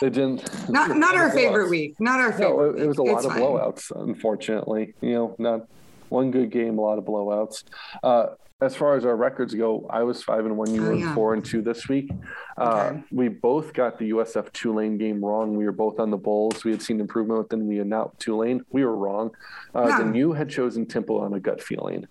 [0.00, 0.42] they didn't.
[0.68, 1.34] Not not our blowouts.
[1.34, 1.94] favorite week.
[2.00, 2.76] Not our favorite.
[2.76, 3.40] No, it, it was a lot It's of fine.
[3.42, 4.94] blowouts, unfortunately.
[5.00, 5.66] You know, not
[6.08, 7.64] one good game, a lot of blowouts.
[8.02, 8.26] Uh,
[8.60, 10.72] as far as our records go, I was five and one.
[10.72, 11.14] You Oh, were yeah.
[11.14, 12.10] four and two this week.
[12.56, 13.02] Uh, Okay.
[13.12, 15.56] We both got the USF Tulane game wrong.
[15.56, 16.64] We were both on the bowls.
[16.64, 18.62] We had seen improvement within the not Tulane.
[18.70, 19.32] We were wrong.
[19.74, 19.98] Uh, Yeah.
[19.98, 22.06] Then you had chosen Temple on a gut feeling.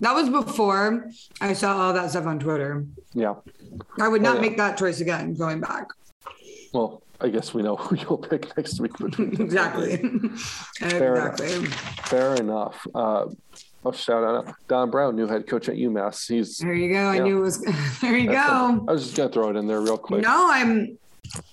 [0.00, 2.84] That was before I saw all that stuff on Twitter.
[3.14, 3.34] Yeah.
[4.00, 4.42] I would not yeah.
[4.42, 5.88] make that choice again going back.
[6.72, 8.96] Well, I guess we know who you'll pick next week.
[8.96, 9.42] Between the two.
[9.42, 9.96] Exactly.
[10.78, 11.74] Fair enough.
[12.06, 12.86] Fair enough.
[12.94, 13.26] Uh,
[13.84, 16.28] I'll shout out Don Brown, new head coach at UMass.
[16.28, 17.06] He's There you go.
[17.06, 17.64] I knew it was.
[18.00, 18.84] There you That's go.
[18.88, 20.22] I was just gonna throw it in there real quick.
[20.22, 20.98] No, I'm.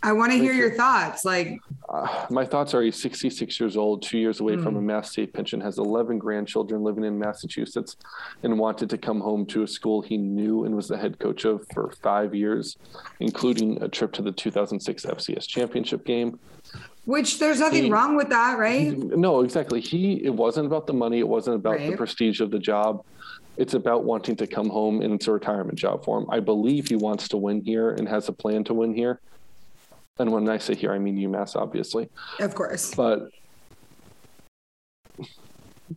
[0.03, 1.25] I want to hear your thoughts.
[1.25, 1.59] Like,
[1.89, 4.87] Uh, my thoughts are he's 66 years old, two years away from a Hmm.
[4.87, 7.95] Mass State pension, has 11 grandchildren living in Massachusetts,
[8.43, 11.45] and wanted to come home to a school he knew and was the head coach
[11.45, 12.77] of for five years,
[13.19, 16.39] including a trip to the 2006 FCS championship game.
[17.05, 18.97] which there's nothing He- wrong with that, right?
[18.97, 19.79] No, exactly.
[19.79, 21.19] He it wasn't about the money.
[21.19, 23.03] It wasn't about the prestige of the job.
[23.57, 26.25] It's about wanting to come home, and it's a retirement job for him.
[26.31, 29.19] I believe he wants to win here and has a plan to win here.
[30.17, 32.09] And when I say here, I mean UMass, obviously.
[32.39, 32.93] Of course.
[32.95, 33.29] But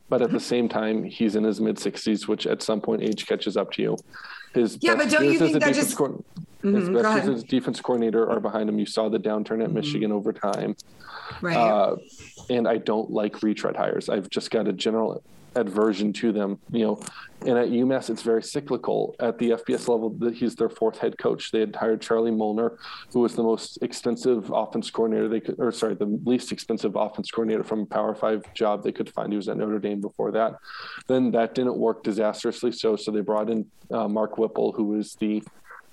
[0.08, 3.26] but at the same time, he's in his mid 60s, which at some point age
[3.26, 3.96] catches up to you.
[4.54, 6.22] His Yeah, best but don't you think that just- coord-
[6.62, 8.78] His Mhm, go best as defense coordinator are behind him.
[8.80, 10.74] You saw the downturn at Michigan over time.
[11.40, 11.56] Right.
[11.56, 11.96] Uh,
[12.50, 14.08] and I don't like retread hires.
[14.08, 15.22] I've just got a general
[15.54, 16.58] aversion to them.
[16.70, 17.00] You know,
[17.46, 19.14] and at UMass, it's very cyclical.
[19.20, 21.52] At the FBS level, he's their fourth head coach.
[21.52, 22.78] They had hired Charlie Molnar,
[23.12, 27.30] who was the most expensive offense coordinator they could, or sorry, the least expensive offense
[27.30, 29.32] coordinator from a Power Five job they could find.
[29.32, 30.56] He was at Notre Dame before that.
[31.06, 32.72] Then that didn't work disastrously.
[32.72, 35.42] So, so they brought in uh, Mark Whipple, who was the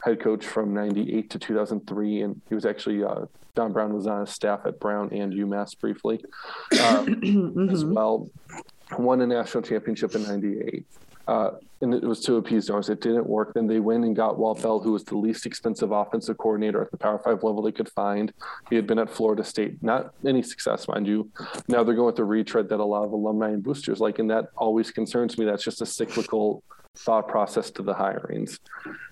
[0.03, 3.25] head coach from 98 to 2003 and he was actually uh,
[3.55, 6.23] don brown was on his staff at brown and umass briefly
[6.79, 7.69] uh, Mm-hmm.
[7.69, 8.29] as well
[8.97, 10.85] won a national championship in 98
[11.27, 12.69] uh, and it was to appease.
[12.69, 13.53] It didn't work.
[13.55, 16.91] Then they went and got Walt Bell, who was the least expensive offensive coordinator at
[16.91, 18.31] the Power Five level they could find.
[18.69, 21.29] He had been at Florida State, not any success, mind you.
[21.67, 24.29] Now they're going with the retread that a lot of alumni and boosters like, and
[24.29, 25.45] that always concerns me.
[25.45, 26.63] That's just a cyclical
[26.95, 28.59] thought process to the hirings.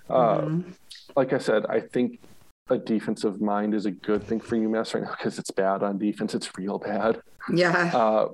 [0.09, 0.69] Uh, Mm-hmm.
[1.15, 2.19] like I said, I think
[2.69, 5.97] a defensive mind is a good thing for UMass right now because it's bad on
[5.97, 6.33] defense.
[6.35, 7.21] It's real bad.
[7.53, 7.91] yeah.
[7.93, 8.27] Uh,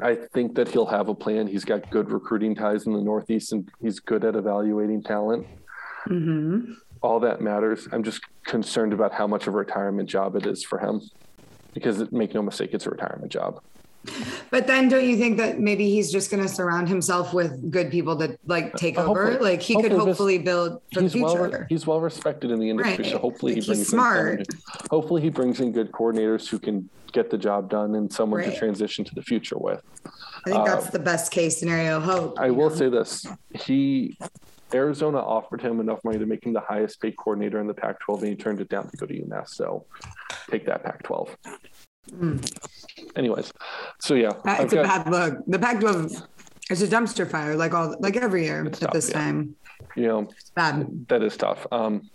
[0.00, 1.46] I think that he'll have a plan.
[1.46, 5.46] He's got good recruiting ties in the Northeast and he's good at evaluating talent.
[6.04, 6.72] hmm
[7.02, 7.88] All that matters.
[7.92, 11.00] I'm just concerned about how much of a retirement job it is for him
[11.74, 13.60] because make no mistake, it's a retirement job.
[14.50, 17.90] But then don't you think that maybe he's just going to surround himself with good
[17.90, 19.38] people to like take Uh, over?
[19.40, 21.66] Like he could Hopefully this- build for the he's well future.
[21.68, 23.20] he's well respected in the industry, so Right.
[23.20, 24.38] hopefully he brings he's in smart.
[24.38, 24.58] who-
[24.90, 28.52] hopefully he brings in good coordinators who can get the job done and someone Right.
[28.52, 29.80] to transition to the future with.
[30.46, 32.00] I think that's the best case scenario.
[32.00, 32.38] Hope.
[32.38, 32.76] uh, I will know?
[32.76, 34.18] say this: he
[34.74, 38.18] Arizona offered him enough money to make him the highest paid coordinator in the Pac-12,
[38.22, 39.50] and he turned it down to go to UMass.
[39.50, 39.84] So
[40.50, 40.82] take that,
[42.10, 43.16] Pac-12.
[43.16, 43.52] Anyways,
[44.00, 45.44] so yeah, I've it's a got- bad look.
[45.46, 46.22] The Pac-12
[46.70, 49.14] is a dumpster fire, like all like every year It's at tough, this yeah.
[49.20, 49.56] time.
[49.96, 51.06] you know It's bad.
[51.08, 51.66] that is tough.
[51.72, 52.08] Um,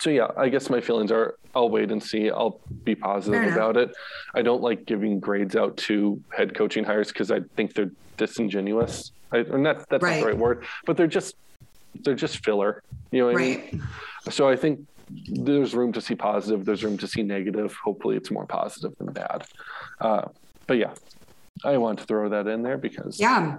[0.00, 2.30] so yeah, I guess my feelings are I'll wait and see.
[2.30, 3.94] I'll be positive about it.
[4.34, 9.12] I don't like giving grades out to head coaching hires because I think they're disingenuous.
[9.30, 11.36] I, or not that's not the right word, but they're just
[12.02, 12.82] they're just filler.
[13.12, 13.82] You know what I mean?
[14.26, 14.34] Right.
[14.34, 16.64] So I think there's room to see positive.
[16.64, 17.74] There's room to see negative.
[17.84, 19.46] Hopefully, it's more positive than bad.
[20.00, 20.28] Uh,
[20.66, 20.94] but yeah,
[21.64, 23.56] I want to throw that in there because Yeah.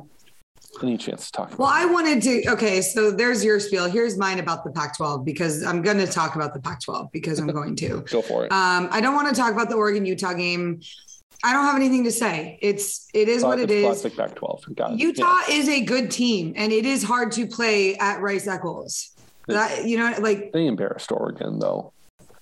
[0.83, 1.59] any chance to talk about.
[1.59, 2.47] Well, I wanted to.
[2.49, 3.85] Okay, so there's your spiel.
[3.89, 7.47] Here's mine about the Pac-12 because I'm going to talk about the Pac-12 because I'm
[7.47, 8.01] going to.
[8.11, 8.51] Go for it.
[8.51, 10.81] Um, I don't want to talk about the Oregon Utah game.
[11.43, 12.57] I don't have anything to say.
[12.61, 13.85] It's it is what It's.
[13.85, 14.75] Classic Pac-12.
[14.75, 14.99] Got it.
[14.99, 19.14] Utah is a good team, and it is hard to play at Rice Eccles.
[19.47, 21.93] That you know, like They embarrassed Oregon though.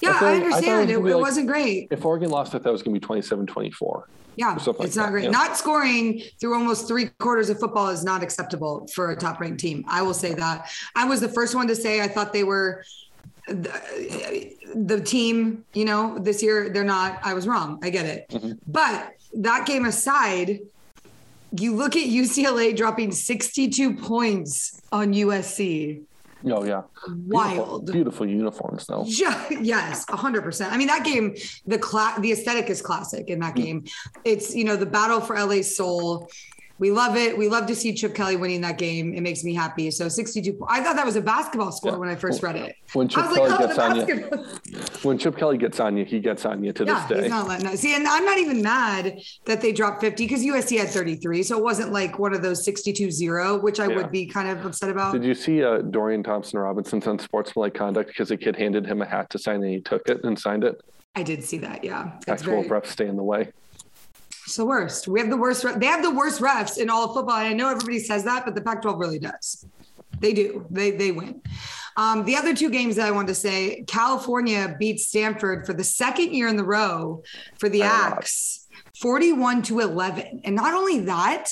[0.01, 0.89] yeah, I I understand.
[0.89, 1.88] was It, it like- wasn't great.
[1.91, 4.04] If Oregon lost, I thought it was going to be 27-24.
[4.36, 5.26] Yeah, something it's like not great.
[5.26, 5.30] yeah.
[5.30, 9.60] Not scoring through almost three quarters of football is not acceptable for a top ranked
[9.60, 9.84] team.
[9.88, 10.70] I will say that.
[10.95, 12.84] I was the first one to say I thought they were
[13.47, 17.20] the, the team, you know, this year they're not.
[17.24, 17.80] I was wrong.
[17.84, 18.30] I get it.
[18.30, 18.54] Mm-hmm.
[18.66, 20.62] But that game aside,
[21.56, 26.01] you look at UCLA dropping 62 points on USC.
[26.45, 27.85] Oh yeah, Wild.
[27.85, 29.05] beautiful, beautiful uniforms though.
[29.05, 30.73] Yeah, yes, hundred percent.
[30.73, 31.35] I mean, that game,
[31.65, 33.63] the cla- the aesthetic is classic in that mm.
[33.63, 33.85] game.
[34.25, 36.29] It's you know the battle for LA's soul.
[36.84, 37.38] We love it.
[37.38, 39.13] We love to see Chip Kelly winning that game.
[39.13, 39.89] It makes me happy.
[39.89, 40.65] So sixty-two.
[40.67, 41.97] I thought that was a basketball score Yeah.
[41.97, 42.75] when I first read it.
[42.91, 44.15] When Chip Kelly like, oh, gets on you,
[45.03, 47.21] when Chip Kelly gets on you, he gets on you to Yeah, this day.
[47.23, 47.95] he's not letting us see.
[47.95, 51.41] And I'm not even mad that they dropped 50 because USC had 33.
[51.43, 53.95] So it wasn't like one of those 62-0, which I Yeah.
[53.95, 55.13] would be kind of upset about.
[55.13, 59.05] Did you see uh, Dorian Thompson Robinson's unsportsmanlike conduct because a kid handed him a
[59.05, 60.81] hat to sign and he took it and signed it?
[61.15, 61.86] I did see that.
[61.86, 63.53] Yeah, it's Actual very, refs stay in the way.
[64.45, 65.07] It's the worst.
[65.07, 65.65] We have the worst.
[65.79, 67.37] They have the worst refs in all of football.
[67.37, 69.65] And I know everybody says that, but the Pac-12 really does.
[70.19, 70.65] They do.
[70.69, 71.41] They they win.
[71.95, 75.83] Um, the other two games that I wanted to say, California beat Stanford for the
[75.83, 77.23] second year in the row
[77.59, 77.83] for the.
[77.83, 78.67] Axe,
[78.99, 80.41] forty-one to eleven.
[80.43, 81.49] And not only that,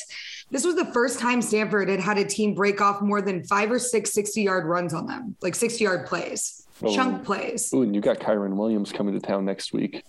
[0.51, 3.71] this was the first time Stanford had had a team break off more than five
[3.71, 6.93] or six 60-yard runs on them, like 60-yard plays, Oh.
[6.93, 7.73] chunk plays.
[7.73, 10.03] Ooh, and you got Kyren Williams coming to town next week.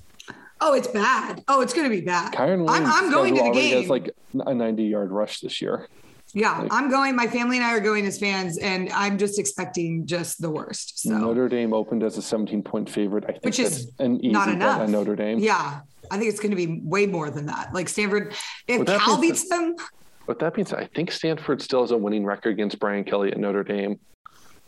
[0.65, 1.43] Oh, it's bad.
[1.49, 2.33] Oh, it's going to be bad.
[2.33, 3.81] Kyren Williams I'm, I'm going to the game.
[3.81, 4.11] has like
[4.47, 5.89] a 90 yard rush this year.
[6.35, 7.15] Yeah, Like- I'm going.
[7.17, 11.01] My family and I are going as fans, and I'm just expecting just the worst.
[11.01, 13.25] So, Notre Dame opened as a 17 point favorite.
[13.29, 14.81] I think Which is an easy not bet enough.
[14.81, 15.41] on Notre Dame.
[15.41, 17.75] yeah, I think it's going to be way more than that.
[17.75, 18.35] Like Stanford,
[18.67, 19.75] if Cal beats them,
[20.27, 23.31] But that being said, I think Stanford still has a winning record against Brian Kelly
[23.33, 23.99] at Notre Dame.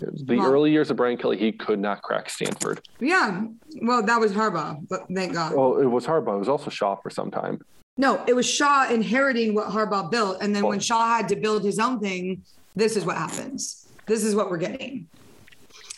[0.01, 2.81] The Well- early years of Brian Kelly, he could not crack Stanford.
[3.01, 3.45] yeah.
[3.83, 5.53] Well, that was Harbaugh, but thank God.
[5.57, 6.37] Oh, it was Harbaugh.
[6.37, 7.61] It was also Shaw for some time.
[7.97, 11.63] No, it was Shaw inheriting what Harbaugh built, and then when Shaw had to build
[11.65, 12.43] his own thing,
[12.75, 13.87] this is what happens.
[14.07, 15.07] This is what we're getting.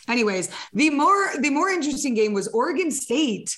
[0.07, 3.57] Anyways, the more the more interesting game was Oregon State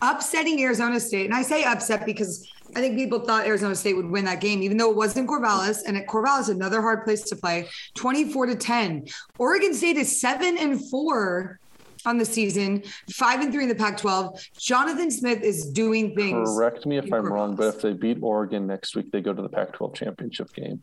[0.00, 1.26] upsetting Arizona State.
[1.26, 4.62] And I say upset because I think people thought Arizona State would win that game,
[4.62, 5.82] even though it wasn't Corvallis.
[5.86, 9.06] And at Corvallis, another hard place to play, 24 to 10.
[9.38, 11.58] Oregon State is seven and four
[12.04, 14.40] on the season, five and three in the Pac 12.
[14.58, 16.48] Jonathan Smith is doing things.
[16.48, 19.42] Correct me if I'm wrong, but if they beat Oregon next week, they go to
[19.42, 20.82] the Pac 12 championship game.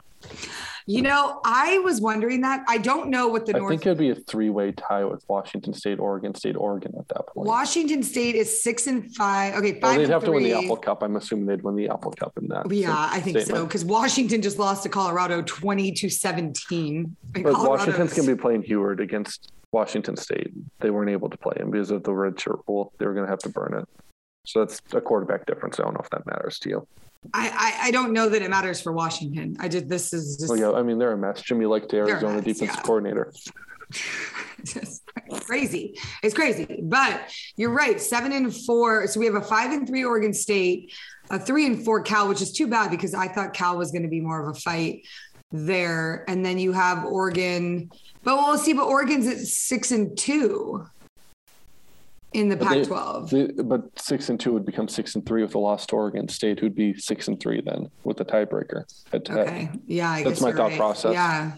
[0.90, 2.64] You know, I was wondering that.
[2.68, 3.70] I don't know what the I North.
[3.70, 7.28] think it'd be a three way tie with Washington State, Oregon State, Oregon at that
[7.28, 7.48] point.
[7.48, 9.54] Washington State is six and five.
[9.54, 9.82] Okay, five.
[9.84, 10.54] Well, they'd have to win the.
[10.54, 11.04] Apple Cup.
[11.04, 12.72] I'm assuming they'd win the Apple Cup in that.
[12.74, 13.66] Yeah, I think so.
[13.66, 17.16] Because Washington just lost to Colorado 20 to 17.
[17.34, 20.52] But Colorado's- Washington's going to be playing Huard against Washington State.
[20.80, 22.94] They weren't able to play him because of the red shirt rule.
[22.98, 23.88] They were going to have to burn it.
[24.48, 25.80] So that's a quarterback difference.
[25.80, 26.88] I don't know if that matters to you.
[27.34, 27.50] I,
[27.84, 29.58] I, I don't know that it matters for Washington.
[29.60, 31.42] I did this is just, Oh yeah, I mean they're a mess.
[31.42, 32.82] Jimmy the They're a Arizona mess, defensive yeah.
[32.82, 33.34] coordinator.
[34.64, 35.04] just
[35.46, 36.00] crazy.
[36.24, 36.80] It's crazy.
[36.84, 37.22] But
[37.56, 38.00] you're right.
[38.00, 39.08] Seven and four.
[39.08, 40.94] So we have a five and three Oregon State,
[41.30, 44.04] a three and four Cal, which is too bad because I thought Cal was going
[44.04, 45.06] to be more of a fight
[45.52, 46.24] there.
[46.28, 47.90] And then you have Oregon,
[48.24, 48.74] but we'll see.
[48.74, 50.86] But Oregon's at six and two
[52.34, 53.30] in the But Pac 12.
[53.32, 56.28] The- but six and two would become six and three with a loss to Oregon
[56.28, 58.84] State, who'd be six and three then with the tiebreaker.
[59.12, 59.28] head.
[59.30, 59.70] Okay.
[59.88, 60.10] Yeah.
[60.12, 60.78] I That's guess my thought right.
[60.78, 61.14] process.
[61.14, 61.54] Yeah.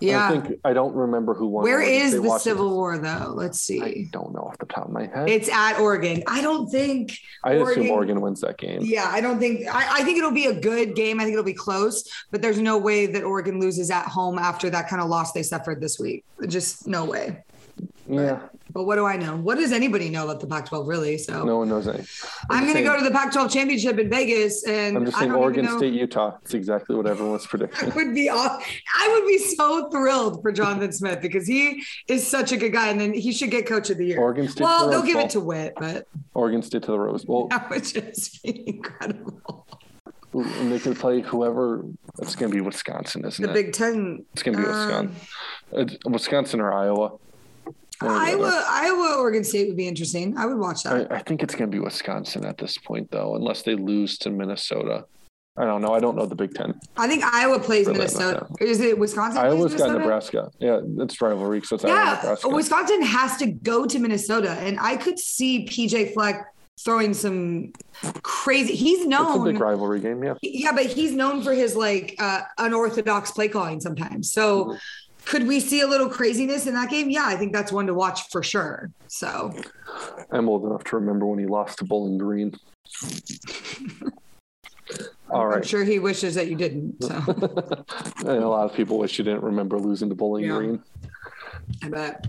[0.00, 0.28] yeah.
[0.28, 1.62] I think I don't remember who won.
[1.62, 2.40] Where is the Washington.
[2.40, 3.32] Civil War though?
[3.36, 3.80] Let's see.
[3.80, 5.28] I don't know off the top of my head.
[5.28, 6.22] It's at Oregon.
[6.26, 8.80] I don't think I assume Oregon- Oregon wins that game.
[8.82, 11.20] Yeah, I don't think I, I think it'll be a good game.
[11.20, 14.68] I think it'll be close, but there's no way that Oregon loses at home after
[14.70, 16.24] that kind of loss they suffered this week.
[16.48, 17.44] Just no way.
[18.08, 18.40] Yeah,
[18.72, 19.36] But what do I know?
[19.36, 21.18] What does anybody know about the Pac-12 really?
[21.18, 22.04] So no one knows any.
[22.48, 25.32] I'm going to go to the Pac-12 championship in Vegas, and I'm just I saying
[25.32, 25.68] don't Oregon.
[25.76, 26.38] State, Utah.
[26.42, 27.92] It's exactly what everyone's predicting.
[27.92, 28.38] I would be all,
[28.96, 32.88] I would be so thrilled for Jonathan Smith because he is such a good guy,
[32.88, 34.18] and then he should get Coach of the Year.
[34.18, 34.64] Oregon State.
[34.64, 37.48] well, the they'll give it to Witt, but Oregon State to the Rose Bowl.
[37.50, 39.66] that would just be incredible.
[40.32, 41.84] And they could play whoever.
[42.20, 43.54] It's going to be Wisconsin, isn't The it?
[43.54, 45.14] The Big Ten, it's going to be um,
[45.72, 45.98] Wisconsin.
[46.12, 47.12] Wisconsin or Iowa.
[48.00, 48.64] Iowa.
[48.68, 50.36] Iowa, Oregon State would be interesting.
[50.36, 51.10] I would watch that.
[51.10, 54.18] I, I think it's going to be Wisconsin at this point, though, unless they lose
[54.18, 55.04] to Minnesota.
[55.56, 55.92] I don't know.
[55.92, 56.78] I don't know the Big Ten.
[56.96, 58.46] I think Iowa plays Really Minnesota.
[58.60, 59.40] Is it Wisconsin?
[59.40, 60.50] plays Iowa's got Nebraska.
[60.60, 62.48] Yeah, it's rivalry, so it's Iowa Yeah, Nebraska.
[62.48, 66.46] Wisconsin has to go to Minnesota, and I could see PJ Fleck
[66.84, 67.72] throwing some
[68.22, 68.76] crazy.
[68.76, 70.22] He's known It's a big rivalry game.
[70.22, 70.34] Yeah.
[70.42, 74.32] yeah, but he's known for his like uh, unorthodox play calling sometimes.
[74.32, 74.76] So, Mm-hmm.
[75.28, 77.10] Could we see a little craziness in that game?
[77.10, 78.90] Yeah, I think that's one to watch for sure.
[79.08, 79.52] So,
[80.30, 82.54] I'm old enough to remember when he lost to Bowling Green.
[85.30, 85.58] All right.
[85.58, 87.04] I'm sure he wishes that you didn't.
[87.04, 87.14] So,
[88.26, 90.56] and a lot of people wish you didn't remember losing to Bowling Yeah.
[90.56, 90.82] Green.
[91.82, 92.26] I bet.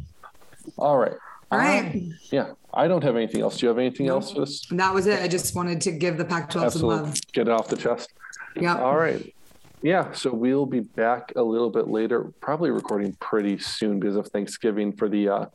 [0.77, 1.13] All right.
[1.51, 1.95] All right.
[1.95, 2.51] Um, yeah.
[2.73, 3.59] I don't have anything else.
[3.59, 4.65] Do you have anything else for this?
[4.71, 5.21] That was it.
[5.21, 7.17] I just wanted to give the Pac 12 some love.
[7.31, 8.11] Get it off the chest.
[8.57, 8.77] Yeah.
[8.77, 9.33] All right.
[9.81, 10.11] Yeah.
[10.11, 14.91] So we'll be back a little bit later, probably recording pretty soon because of Thanksgiving
[14.93, 15.45] for the uh,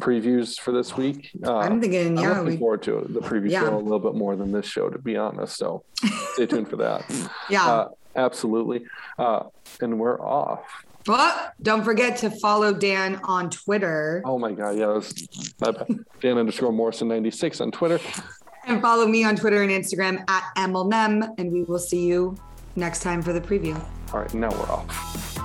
[0.00, 1.30] previews for this week.
[1.44, 3.12] Uh, I'm thinking, yeah, I'm looking we, forward to it.
[3.12, 3.60] The preview Yeah.
[3.60, 5.56] show a little bit more than this show, to be honest.
[5.56, 5.84] So
[6.34, 7.04] stay tuned for that.
[7.50, 7.66] yeah.
[7.66, 8.84] Uh, absolutely.
[9.18, 9.44] Uh,
[9.80, 10.84] and we're off.
[11.04, 14.76] But don't forget to follow Dan on Twitter Oh my God.
[14.76, 14.86] Yeah.
[14.86, 16.04] That was my bad.
[16.20, 17.98] Dan underscore Morrison 96 on Twitter.
[18.66, 21.34] and follow me on Twitter and Instagram at MLNEM.
[21.38, 22.36] And we will see you
[22.76, 23.80] next time for the preview.
[24.12, 25.38] All right, now we're off.